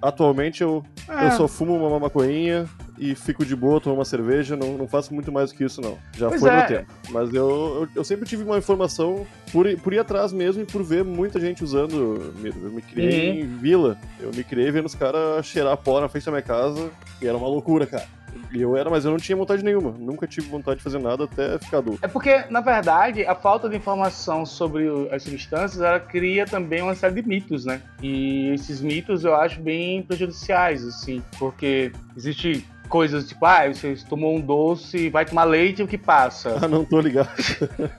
Atualmente 0.02 0.62
eu, 0.62 0.84
é. 1.08 1.26
eu 1.26 1.30
só 1.32 1.46
fumo 1.48 1.76
uma 1.76 2.00
maconhinha, 2.00 2.68
e 3.00 3.14
fico 3.14 3.46
de 3.46 3.56
boa, 3.56 3.80
tomo 3.80 3.96
uma 3.96 4.04
cerveja, 4.04 4.54
não, 4.54 4.76
não 4.76 4.86
faço 4.86 5.14
muito 5.14 5.32
mais 5.32 5.50
do 5.50 5.56
que 5.56 5.64
isso, 5.64 5.80
não. 5.80 5.96
Já 6.14 6.28
pois 6.28 6.42
foi 6.42 6.50
é. 6.50 6.56
meu 6.56 6.66
tempo. 6.66 6.92
Mas 7.08 7.32
eu, 7.32 7.48
eu, 7.48 7.88
eu, 7.96 8.04
sempre 8.04 8.28
tive 8.28 8.44
uma 8.44 8.58
informação 8.58 9.26
por, 9.50 9.66
por 9.78 9.94
ir 9.94 9.98
atrás 9.98 10.34
mesmo 10.34 10.62
e 10.62 10.66
por 10.66 10.84
ver 10.84 11.02
muita 11.02 11.40
gente 11.40 11.64
usando. 11.64 12.32
Eu 12.44 12.70
me 12.70 12.82
criei 12.82 13.30
uhum. 13.30 13.38
em 13.38 13.56
vila. 13.56 13.98
Eu 14.20 14.30
me 14.34 14.44
criei 14.44 14.70
vendo 14.70 14.84
os 14.84 14.94
caras 14.94 15.46
cheirar 15.46 15.78
pó 15.78 15.98
na 15.98 16.10
frente 16.10 16.26
da 16.26 16.32
minha 16.32 16.42
casa 16.42 16.90
e 17.22 17.26
era 17.26 17.38
uma 17.38 17.48
loucura, 17.48 17.86
cara. 17.86 18.04
E 18.52 18.60
eu 18.60 18.76
era, 18.76 18.90
mas 18.90 19.04
eu 19.04 19.10
não 19.10 19.18
tinha 19.18 19.36
vontade 19.36 19.64
nenhuma. 19.64 19.92
Nunca 19.92 20.26
tive 20.26 20.48
vontade 20.48 20.78
de 20.78 20.82
fazer 20.82 20.98
nada 20.98 21.24
até 21.24 21.58
ficar 21.58 21.78
adulto. 21.78 22.00
É 22.02 22.08
porque, 22.08 22.44
na 22.50 22.60
verdade, 22.60 23.24
a 23.24 23.34
falta 23.34 23.68
de 23.68 23.76
informação 23.76 24.44
sobre 24.44 24.88
as 25.10 25.22
substâncias 25.22 25.80
ela 25.80 26.00
cria 26.00 26.46
também 26.46 26.82
uma 26.82 26.94
série 26.94 27.22
de 27.22 27.28
mitos, 27.28 27.64
né? 27.64 27.80
E 28.02 28.50
esses 28.50 28.80
mitos 28.80 29.24
eu 29.24 29.34
acho 29.34 29.60
bem 29.60 30.02
prejudiciais, 30.02 30.84
assim, 30.84 31.22
porque 31.38 31.92
existe 32.16 32.66
coisas 32.88 33.28
tipo, 33.28 33.46
ah, 33.46 33.68
você 33.68 33.96
tomou 34.08 34.36
um 34.36 34.40
doce, 34.40 35.08
vai 35.08 35.24
tomar 35.24 35.44
leite, 35.44 35.82
o 35.82 35.86
que 35.86 35.96
passa? 35.96 36.58
Ah, 36.60 36.68
não 36.68 36.84
tô 36.84 37.00
ligado. 37.00 37.30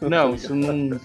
Não, 0.01 0.35
isso 0.35 0.53
não. 0.53 0.99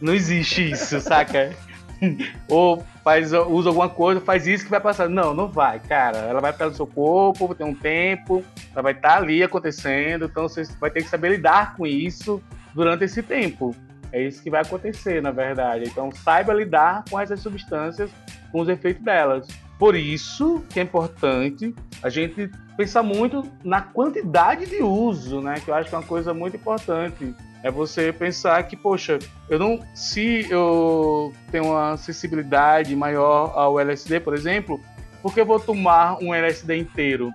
Não 0.00 0.12
existe 0.12 0.70
isso, 0.72 1.00
saca? 1.00 1.54
Ou 2.48 2.84
faz, 3.02 3.32
usa 3.32 3.68
alguma 3.68 3.88
coisa, 3.88 4.20
faz 4.20 4.46
isso 4.46 4.64
que 4.64 4.70
vai 4.70 4.80
passar. 4.80 5.08
Não, 5.08 5.34
não 5.34 5.48
vai, 5.48 5.78
cara. 5.78 6.18
Ela 6.18 6.40
vai 6.40 6.54
no 6.58 6.74
seu 6.74 6.86
corpo, 6.86 7.48
vai 7.48 7.56
ter 7.56 7.64
um 7.64 7.74
tempo, 7.74 8.42
ela 8.72 8.82
vai 8.82 8.92
estar 8.92 9.18
ali 9.18 9.42
acontecendo, 9.42 10.26
então 10.26 10.48
você 10.48 10.64
vai 10.80 10.90
ter 10.90 11.02
que 11.02 11.08
saber 11.08 11.30
lidar 11.30 11.76
com 11.76 11.86
isso 11.86 12.42
durante 12.74 13.04
esse 13.04 13.22
tempo. 13.22 13.74
É 14.12 14.22
isso 14.22 14.42
que 14.42 14.50
vai 14.50 14.62
acontecer, 14.62 15.20
na 15.20 15.30
verdade. 15.30 15.84
Então 15.86 16.10
saiba 16.12 16.54
lidar 16.54 17.04
com 17.10 17.18
essas 17.18 17.40
substâncias, 17.40 18.10
com 18.52 18.60
os 18.60 18.68
efeitos 18.68 19.02
delas. 19.02 19.48
Por 19.78 19.96
isso 19.96 20.64
que 20.70 20.78
é 20.78 20.82
importante 20.84 21.74
a 22.02 22.08
gente 22.08 22.48
pensar 22.76 23.02
muito 23.02 23.44
na 23.64 23.80
quantidade 23.80 24.66
de 24.66 24.82
uso, 24.82 25.40
né? 25.40 25.54
Que 25.60 25.68
eu 25.70 25.74
acho 25.74 25.88
que 25.88 25.94
é 25.94 25.98
uma 25.98 26.06
coisa 26.06 26.32
muito 26.32 26.56
importante. 26.56 27.34
É 27.64 27.70
você 27.70 28.12
pensar 28.12 28.62
que, 28.64 28.76
poxa, 28.76 29.18
eu 29.48 29.58
não. 29.58 29.80
Se 29.94 30.46
eu 30.50 31.32
tenho 31.50 31.70
uma 31.70 31.96
sensibilidade 31.96 32.94
maior 32.94 33.52
ao 33.54 33.80
LSD, 33.80 34.20
por 34.20 34.34
exemplo, 34.34 34.78
por 35.22 35.32
que 35.32 35.40
eu 35.40 35.46
vou 35.46 35.58
tomar 35.58 36.22
um 36.22 36.34
LSD 36.34 36.76
inteiro? 36.76 37.32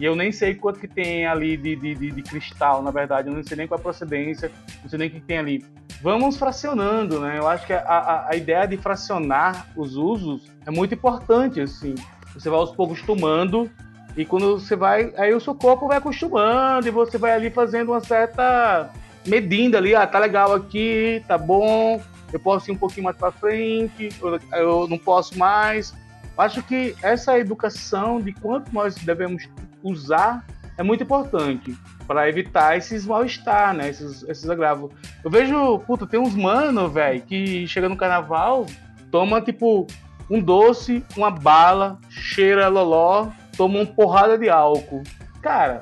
E 0.00 0.04
eu 0.06 0.16
nem 0.16 0.32
sei 0.32 0.54
quanto 0.54 0.80
que 0.80 0.88
tem 0.88 1.26
ali 1.26 1.58
de, 1.58 1.76
de, 1.76 1.94
de, 1.94 2.10
de 2.10 2.22
cristal, 2.22 2.82
na 2.82 2.90
verdade. 2.90 3.28
Eu 3.28 3.34
não 3.34 3.44
sei 3.44 3.54
nem 3.54 3.68
qual 3.68 3.76
é 3.76 3.80
a 3.80 3.82
procedência, 3.82 4.50
não 4.82 4.88
sei 4.88 4.98
nem 4.98 5.08
o 5.08 5.10
que 5.10 5.20
tem 5.20 5.36
ali. 5.36 5.62
Vamos 6.00 6.38
fracionando, 6.38 7.20
né? 7.20 7.36
Eu 7.36 7.46
acho 7.46 7.66
que 7.66 7.74
a, 7.74 7.80
a, 7.80 8.30
a 8.30 8.34
ideia 8.34 8.66
de 8.66 8.78
fracionar 8.78 9.66
os 9.76 9.94
usos 9.94 10.50
é 10.64 10.70
muito 10.70 10.94
importante, 10.94 11.60
assim. 11.60 11.94
Você 12.32 12.48
vai 12.48 12.58
aos 12.58 12.72
poucos 12.72 13.02
tomando 13.02 13.70
e 14.16 14.24
quando 14.24 14.58
você 14.58 14.74
vai, 14.74 15.12
aí 15.18 15.34
o 15.34 15.40
seu 15.40 15.54
corpo 15.54 15.86
vai 15.86 15.98
acostumando 15.98 16.88
e 16.88 16.90
você 16.90 17.18
vai 17.18 17.32
ali 17.32 17.50
fazendo 17.50 17.92
uma 17.92 18.00
certa 18.00 18.90
medindo 19.26 19.76
ali, 19.76 19.94
ah, 19.94 20.06
tá 20.06 20.18
legal 20.18 20.52
aqui, 20.54 21.22
tá 21.26 21.36
bom, 21.36 22.00
eu 22.32 22.40
posso 22.40 22.70
ir 22.70 22.74
um 22.74 22.76
pouquinho 22.76 23.04
mais 23.04 23.16
para 23.16 23.30
frente, 23.30 24.10
eu, 24.52 24.88
não 24.88 24.98
posso 24.98 25.38
mais. 25.38 25.94
Acho 26.36 26.62
que 26.62 26.94
essa 27.02 27.38
educação 27.38 28.20
de 28.20 28.32
quanto 28.32 28.72
nós 28.72 28.94
devemos 28.96 29.48
usar 29.82 30.44
é 30.76 30.82
muito 30.82 31.02
importante 31.02 31.76
para 32.06 32.28
evitar 32.28 32.76
esses 32.76 33.06
mal-estar, 33.06 33.74
né? 33.74 33.88
Esses, 33.88 34.22
esses 34.24 34.48
agravos. 34.48 34.92
Eu 35.24 35.30
vejo, 35.30 35.78
puta, 35.80 36.06
tem 36.06 36.20
uns 36.20 36.34
mano, 36.34 36.88
velho, 36.88 37.22
que 37.22 37.66
chega 37.66 37.88
no 37.88 37.96
carnaval, 37.96 38.66
toma 39.10 39.40
tipo 39.40 39.86
um 40.30 40.40
doce, 40.40 41.04
uma 41.16 41.30
bala, 41.30 41.98
cheira 42.10 42.68
loló, 42.68 43.28
toma 43.56 43.78
uma 43.78 43.86
porrada 43.86 44.36
de 44.36 44.48
álcool. 44.48 45.02
Cara, 45.40 45.80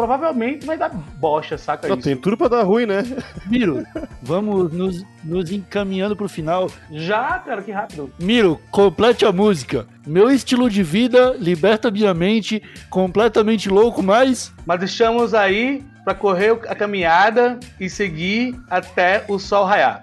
provavelmente 0.00 0.64
vai 0.64 0.78
dar 0.78 0.88
bocha, 0.88 1.58
saca 1.58 1.86
Não, 1.86 1.96
isso? 1.96 2.04
tem 2.04 2.16
tudo 2.16 2.36
pra 2.36 2.48
dar 2.48 2.62
ruim, 2.62 2.86
né? 2.86 3.02
Miro, 3.46 3.84
vamos 4.22 4.72
nos, 4.72 5.04
nos 5.22 5.50
encaminhando 5.52 6.16
pro 6.16 6.28
final. 6.28 6.70
Já, 6.90 7.38
cara, 7.38 7.60
que 7.62 7.70
rápido. 7.70 8.10
Miro, 8.18 8.58
complete 8.70 9.26
a 9.26 9.32
música. 9.32 9.86
Meu 10.06 10.30
estilo 10.30 10.70
de 10.70 10.82
vida 10.82 11.36
liberta 11.38 11.90
minha 11.90 12.14
mente, 12.14 12.62
completamente 12.88 13.68
louco, 13.68 14.02
mas 14.02 14.52
Mas 14.64 14.78
deixamos 14.80 15.34
aí 15.34 15.84
para 16.02 16.14
correr 16.14 16.58
a 16.66 16.74
caminhada 16.74 17.60
e 17.78 17.90
seguir 17.90 18.58
até 18.70 19.24
o 19.28 19.38
sol 19.38 19.66
raiar. 19.66 20.00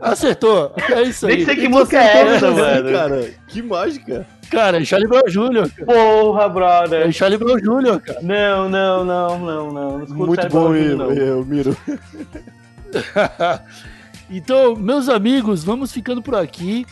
acertou. 0.00 0.74
É 0.90 1.02
isso 1.02 1.26
aí. 1.26 1.36
Nem 1.36 1.44
sei 1.44 1.56
que 1.56 1.68
música 1.68 1.98
é 2.02 2.34
essa, 2.36 2.50
mano. 2.50 2.92
cara, 2.92 3.30
que 3.46 3.62
mágica. 3.62 4.26
Cara, 4.52 4.82
é 4.82 4.84
Charlie 4.84 5.08
Brown 5.08 5.22
Jr. 5.26 5.70
cara. 5.74 5.86
Porra, 5.86 6.44
É 6.44 6.48
brother. 6.50 7.12
Charlie 7.12 7.38
Brown 7.38 7.56
Jr., 7.56 8.00
cara. 8.00 8.20
Não, 8.20 8.68
não, 8.68 9.02
não, 9.02 9.38
não, 9.38 9.72
não. 9.72 9.98
Não 10.00 10.06
Muito 10.06 10.48
bom, 10.50 10.68
não. 10.68 11.10
Eu, 11.10 11.42
Miro. 11.42 11.74
então, 14.28 14.76
meus 14.76 15.08
amigos, 15.08 15.64
vamos 15.64 15.90
ficando 15.90 16.20
por 16.20 16.34
aqui. 16.34 16.84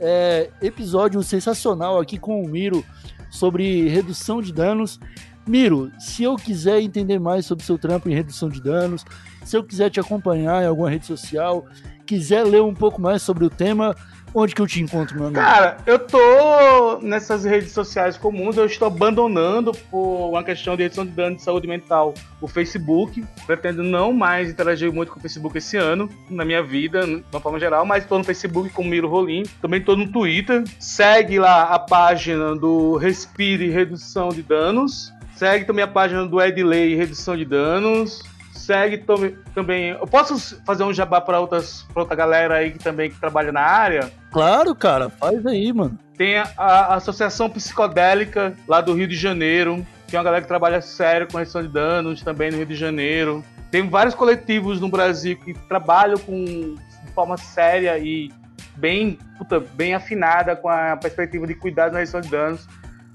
É, 0.00 0.50
episódio 0.62 1.22
sensacional 1.22 2.00
aqui 2.00 2.18
com 2.18 2.42
o 2.42 2.48
Miro 2.48 2.82
sobre 3.30 3.86
redução 3.88 4.40
de 4.40 4.50
danos. 4.50 4.98
Miro, 5.46 5.92
se 5.98 6.22
eu 6.22 6.36
quiser 6.36 6.80
entender 6.80 7.18
mais 7.18 7.44
sobre 7.44 7.66
seu 7.66 7.76
trampo 7.76 8.08
em 8.08 8.14
redução 8.14 8.48
de 8.48 8.62
danos, 8.62 9.04
se 9.44 9.56
eu 9.56 9.62
quiser 9.62 9.90
te 9.90 10.00
acompanhar 10.00 10.62
em 10.62 10.66
alguma 10.66 10.88
rede 10.88 11.04
social, 11.04 11.66
quiser 12.06 12.44
ler 12.44 12.62
um 12.62 12.74
pouco 12.74 13.00
mais 13.00 13.20
sobre 13.20 13.44
o 13.44 13.50
tema, 13.50 13.94
onde 14.34 14.54
que 14.54 14.60
eu 14.60 14.66
te 14.66 14.82
encontro, 14.82 15.14
meu 15.14 15.26
amigo? 15.26 15.40
Cara, 15.40 15.76
eu 15.86 15.98
tô 15.98 16.98
nessas 17.00 17.44
redes 17.44 17.72
sociais 17.72 18.16
comuns, 18.16 18.56
eu 18.56 18.66
estou 18.66 18.88
abandonando 18.88 19.72
por 19.90 20.30
uma 20.30 20.42
questão 20.42 20.76
de 20.76 20.82
redução 20.82 21.06
de 21.06 21.12
dano 21.12 21.36
de 21.36 21.42
saúde 21.42 21.68
mental 21.68 22.12
o 22.40 22.48
Facebook. 22.48 23.24
Pretendo 23.46 23.82
não 23.82 24.12
mais 24.12 24.50
interagir 24.50 24.92
muito 24.92 25.12
com 25.12 25.18
o 25.18 25.22
Facebook 25.22 25.56
esse 25.56 25.76
ano, 25.76 26.08
na 26.28 26.44
minha 26.44 26.62
vida, 26.62 27.06
de 27.06 27.22
uma 27.32 27.40
forma 27.40 27.58
geral, 27.58 27.86
mas 27.86 28.02
estou 28.02 28.18
no 28.18 28.24
Facebook 28.24 28.70
com 28.70 28.82
o 28.82 28.84
Miro 28.84 29.08
Rolim. 29.08 29.44
Também 29.62 29.80
estou 29.80 29.96
no 29.96 30.10
Twitter. 30.10 30.64
Segue 30.78 31.38
lá 31.38 31.64
a 31.64 31.78
página 31.78 32.54
do 32.56 32.96
Respire 32.96 33.70
Redução 33.70 34.28
de 34.30 34.42
Danos. 34.42 35.12
Segue 35.36 35.64
também 35.64 35.84
a 35.84 35.88
página 35.88 36.26
do 36.26 36.40
Edley 36.40 36.94
Redução 36.94 37.36
de 37.36 37.44
Danos. 37.44 38.22
Segue 38.52 39.04
também. 39.54 39.88
Eu 39.88 40.06
posso 40.06 40.58
fazer 40.64 40.84
um 40.84 40.92
jabá 40.92 41.20
para 41.20 41.40
outras 41.40 41.82
pra 41.92 42.02
outra 42.02 42.16
galera 42.16 42.56
aí 42.56 42.70
que 42.70 42.78
também 42.78 43.10
que 43.10 43.20
trabalha 43.20 43.52
na 43.52 43.60
área? 43.60 44.10
Claro, 44.34 44.74
cara, 44.74 45.08
faz 45.08 45.46
aí, 45.46 45.72
mano. 45.72 45.96
Tem 46.18 46.38
a, 46.38 46.50
a 46.58 46.94
Associação 46.96 47.48
Psicodélica 47.48 48.52
lá 48.66 48.80
do 48.80 48.92
Rio 48.92 49.06
de 49.06 49.14
Janeiro, 49.14 49.86
que 50.08 50.16
é 50.16 50.18
uma 50.18 50.24
galera 50.24 50.42
que 50.42 50.48
trabalha 50.48 50.80
sério 50.80 51.28
com 51.30 51.38
redução 51.38 51.62
de 51.62 51.68
danos 51.68 52.20
também 52.20 52.50
no 52.50 52.56
Rio 52.56 52.66
de 52.66 52.74
Janeiro. 52.74 53.44
Tem 53.70 53.88
vários 53.88 54.12
coletivos 54.12 54.80
no 54.80 54.88
Brasil 54.88 55.38
que 55.38 55.54
trabalham 55.68 56.18
com, 56.18 56.44
de 56.44 57.12
forma 57.14 57.36
séria 57.36 57.96
e 57.96 58.32
bem, 58.74 59.20
puta, 59.38 59.60
bem 59.60 59.94
afinada 59.94 60.56
com 60.56 60.68
a 60.68 60.96
perspectiva 60.96 61.46
de 61.46 61.54
cuidado 61.54 61.92
na 61.92 62.00
redução 62.00 62.20
de 62.20 62.28
danos. 62.28 62.66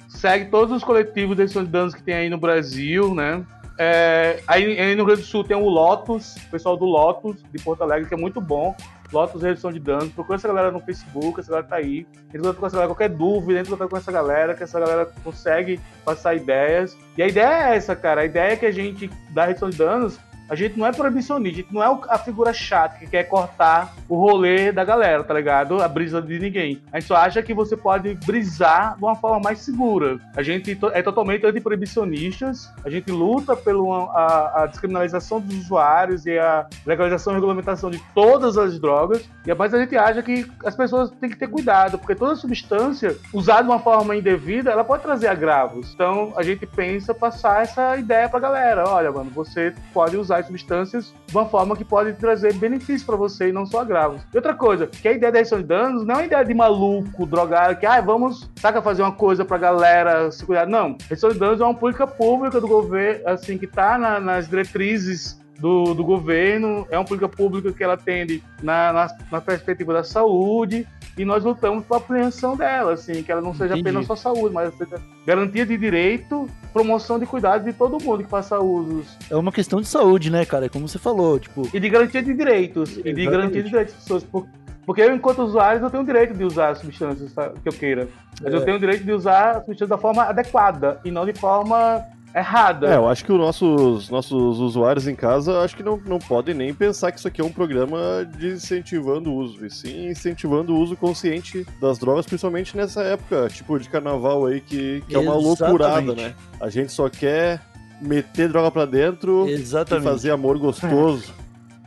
Segue 0.08 0.46
todos 0.46 0.74
os 0.74 0.86
coletivos 0.86 1.36
de 1.36 1.42
redução 1.42 1.66
de 1.66 1.70
danos 1.70 1.94
que 1.94 2.02
tem 2.02 2.16
aí 2.16 2.30
no 2.30 2.38
Brasil, 2.38 3.14
né? 3.14 3.46
É, 3.78 4.42
aí, 4.48 4.80
aí 4.80 4.96
no 4.96 5.04
Rio 5.04 5.18
do 5.18 5.24
Sul 5.24 5.44
tem 5.44 5.58
o 5.58 5.68
Lotus, 5.68 6.38
o 6.38 6.50
pessoal 6.50 6.78
do 6.78 6.86
Lotus 6.86 7.44
de 7.52 7.62
Porto 7.62 7.82
Alegre, 7.82 8.08
que 8.08 8.14
é 8.14 8.18
muito 8.18 8.40
bom. 8.40 8.74
Lotus 9.12 9.42
Redução 9.42 9.72
de 9.72 9.80
Danos. 9.80 10.12
Procura 10.14 10.38
essa 10.38 10.48
galera 10.48 10.72
no 10.72 10.80
Facebook, 10.80 11.40
essa 11.40 11.50
galera 11.50 11.68
tá 11.68 11.76
aí. 11.76 12.06
Entra 12.34 12.54
com 12.54 12.66
essa 12.66 12.76
galera, 12.76 12.94
qualquer 12.94 13.10
dúvida, 13.10 13.60
entra 13.60 13.88
com 13.88 13.98
essa 13.98 14.12
galera, 14.12 14.54
que 14.54 14.64
essa 14.64 14.80
galera 14.80 15.06
consegue 15.24 15.80
passar 16.06 16.36
ideias. 16.36 16.98
E 17.18 17.24
a 17.24 17.28
ideia 17.28 17.72
é 17.72 17.76
essa, 17.76 17.96
cara. 17.96 18.22
A 18.22 18.26
ideia 18.26 18.54
é 18.54 18.56
que 18.56 18.66
a 18.66 18.72
gente, 18.72 19.10
da 19.32 19.46
redução 19.46 19.70
de 19.70 19.78
danos, 19.78 20.20
a 20.50 20.56
gente 20.56 20.78
não 20.78 20.86
é 20.86 20.92
proibicionista, 20.92 21.60
a 21.60 21.62
gente 21.62 21.74
não 21.74 21.84
é 21.84 22.00
a 22.10 22.18
figura 22.18 22.54
chata 22.54 22.98
que 22.98 23.08
quer 23.08 23.24
cortar 23.24 23.94
o 24.08 24.16
rolê 24.16 24.72
da 24.72 24.84
galera, 24.84 25.24
tá 25.24 25.34
ligado? 25.34 25.82
A 25.82 25.88
brisa 25.88 26.22
de 26.22 26.40
ninguém. 26.40 26.82
A 26.92 27.00
gente 27.00 27.08
só 27.08 27.16
acha 27.16 27.42
que 27.44 27.54
você 27.54 27.78
pode 27.78 28.16
brisar 28.26 28.96
de 28.96 29.04
uma 29.04 29.16
forma 29.16 29.40
mais 29.40 29.60
segura. 29.60 30.18
A 30.36 30.42
gente 30.42 30.78
é 30.94 31.02
totalmente 31.02 31.46
antiproibicionistas, 31.46 32.72
a 32.84 32.90
gente 32.90 33.12
luta 33.12 33.56
pela 33.56 33.80
a, 33.80 34.64
a 34.64 34.66
descriminalização 34.66 35.40
dos 35.40 35.56
usuários 35.56 36.26
e 36.26 36.38
a 36.38 36.68
legalização 36.86 37.34
e 37.34 37.36
regulamentação 37.36 37.90
de 37.90 38.00
todas 38.14 38.58
as 38.58 38.80
drogas, 38.80 39.30
e 39.46 39.54
mas 39.54 39.74
a 39.74 39.80
gente 39.80 39.98
acha 39.98 40.22
que 40.24 40.50
as 40.64 40.76
pessoas 40.76 41.12
têm 41.12 41.30
que 41.30 41.38
ter 41.38 41.48
cuidado, 41.48 41.98
porque 41.98 42.16
toda 42.16 42.36
substância 42.36 43.18
usada 43.34 43.64
de 43.64 43.70
uma 43.70 43.80
forma 43.80 44.16
indevida, 44.16 44.72
ela 44.72 44.84
pode 44.84 45.04
trazer 45.04 45.28
agravos. 45.28 45.94
Então 45.94 46.34
a 46.36 46.44
gente 46.44 46.66
pensa 46.66 47.14
passar 47.14 47.64
essa 47.64 47.98
ideia 47.98 48.30
pra 48.30 48.40
galera. 48.40 48.88
Olha, 48.88 49.12
mano, 49.12 49.30
você 49.32 49.74
pode 49.94 50.16
usar 50.16 50.39
as 50.40 50.48
substâncias 50.48 51.14
de 51.28 51.36
uma 51.36 51.46
forma 51.46 51.76
que 51.76 51.84
pode 51.86 52.14
trazer 52.14 52.54
benefícios 52.54 53.04
pra 53.04 53.16
você 53.16 53.50
e 53.50 53.52
não 53.52 53.66
só 53.66 53.82
agravos. 53.82 54.22
E 54.34 54.38
outra 54.38 54.54
coisa, 54.54 54.88
que 54.88 55.08
a 55.08 55.12
ideia 55.14 55.32
da 55.32 55.38
redução 55.40 55.60
de 55.60 55.68
danos 55.68 56.06
não 56.06 56.16
é 56.16 56.18
uma 56.20 56.26
ideia 56.26 56.44
de 56.44 56.54
maluco, 56.54 57.26
drogado, 57.26 57.76
que 57.80 57.86
ah, 57.86 58.02
vamos, 58.02 58.50
saca, 58.56 58.82
fazer 58.82 59.02
uma 59.02 59.12
coisa 59.12 59.44
pra 59.46 59.58
galera 59.58 60.32
se 60.32 60.46
cuidar. 60.46 60.66
Não, 60.68 60.98
redução 61.08 61.30
de 61.32 61.40
danos 61.40 61.62
é 61.62 61.64
uma 61.64 61.74
política 61.76 62.08
pública 62.08 62.60
do 62.60 62.68
governo, 62.68 63.28
assim, 63.28 63.58
que 63.58 63.68
tá 63.68 63.98
na- 63.98 64.20
nas 64.20 64.48
diretrizes 64.48 65.40
do, 65.60 65.94
do 65.94 66.04
governo, 66.06 66.88
é 66.90 66.98
uma 66.98 67.04
política 67.04 67.28
pública 67.28 67.72
que 67.74 67.84
ela 67.84 67.96
atende 67.96 68.42
na, 68.64 68.94
na, 68.94 69.08
na 69.30 69.42
perspectiva 69.42 69.92
da 69.92 70.04
saúde, 70.06 70.88
e 71.20 71.26
nós 71.26 71.44
lutamos 71.44 71.84
pela 71.86 72.00
apreensão 72.00 72.56
dela, 72.56 72.94
assim, 72.94 73.22
que 73.22 73.32
ela 73.32 73.42
não 73.42 73.54
seja 73.54 73.74
Entendi. 73.76 73.82
apenas 73.90 74.08
só 74.08 74.16
saúde, 74.16 74.54
mas 74.56 74.74
seja 74.76 74.96
garantia 75.28 75.66
de 75.66 75.78
direito, 75.78 76.50
promoção 76.74 77.20
de 77.20 77.26
cuidado 77.26 77.66
de 77.66 77.74
todo 77.74 78.02
mundo 78.04 78.24
que 78.24 78.30
faça 78.30 78.58
usos. 78.60 79.18
É 79.30 79.36
uma 79.36 79.52
questão 79.52 79.82
de 79.82 79.88
saúde, 79.88 80.32
né, 80.32 80.46
cara? 80.46 80.66
É 80.66 80.70
como 80.70 80.88
você 80.88 80.98
falou, 80.98 81.38
tipo, 81.40 81.68
E 81.74 81.80
de 81.80 81.90
garantia 81.90 82.24
de 82.24 82.34
direitos. 82.34 82.92
E 82.92 83.04
de 83.04 83.10
Exatamente. 83.10 83.30
garantia 83.32 83.64
de 83.64 83.70
direitos 83.70 83.94
das 83.94 84.04
pessoas. 84.04 84.24
Por- 84.24 84.48
Porque 84.86 85.02
eu, 85.04 85.14
enquanto 85.14 85.44
usuário, 85.44 85.84
eu 85.84 85.90
tenho 85.92 86.02
o 86.02 86.06
direito 86.06 86.34
de 86.34 86.44
usar 86.44 86.70
as 86.70 86.80
substâncias 86.80 87.32
que 87.62 87.70
eu 87.70 87.74
queira. 87.74 88.08
Mas 88.42 88.52
É. 88.52 88.58
eu 88.58 88.66
tenho 88.66 88.78
o 88.78 88.80
direito 88.80 89.04
de 89.04 89.12
usar 89.12 89.50
as 89.52 89.56
substâncias 89.66 89.90
da 89.90 89.98
forma 90.00 90.24
adequada 90.24 91.00
e 91.06 91.12
não 91.12 91.26
de 91.28 91.34
forma 91.34 92.02
errada. 92.34 92.88
É, 92.88 92.96
eu 92.96 93.08
acho 93.08 93.26
que 93.26 93.32
os 93.32 93.38
nossos, 93.40 94.10
nossos 94.10 94.60
usuários 94.60 95.08
em 95.08 95.16
casa 95.16 95.62
acho 95.62 95.76
que 95.76 95.84
não, 95.84 96.00
não 96.06 96.20
podem 96.20 96.54
nem 96.54 96.74
pensar 96.74 97.12
que 97.12 97.20
isso 97.20 97.28
aqui 97.28 97.42
é 97.42 97.44
um 97.44 97.52
programa 97.52 98.24
desincentivando 98.38 99.32
o 99.32 99.36
uso, 99.36 99.66
e 99.66 99.70
sim 99.70 100.08
incentivando 100.10 100.74
o 100.74 100.80
uso 100.80 100.96
consciente 100.96 101.66
das 101.82 101.98
drogas, 101.98 102.26
principalmente 102.26 102.76
nessa 102.78 103.02
época, 103.02 103.48
tipo 103.50 103.80
de 103.80 103.90
carnaval 103.90 104.46
aí, 104.46 104.62
que, 104.62 105.04
que 105.08 105.16
é 105.16 105.20
uma 105.20 105.34
loucurada, 105.36 106.14
né? 106.14 106.34
A 106.62 106.70
gente 106.70 106.92
só 106.92 107.10
quer 107.10 107.62
meter 108.02 108.48
droga 108.50 108.72
pra 108.72 108.86
dentro 108.86 109.48
e 109.48 109.54
Exatamente. 109.54 110.06
fazer 110.06 110.32
amor 110.32 110.58
gostoso. 110.58 111.34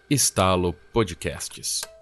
Estalo 0.10 0.74
Podcasts. 0.94 1.93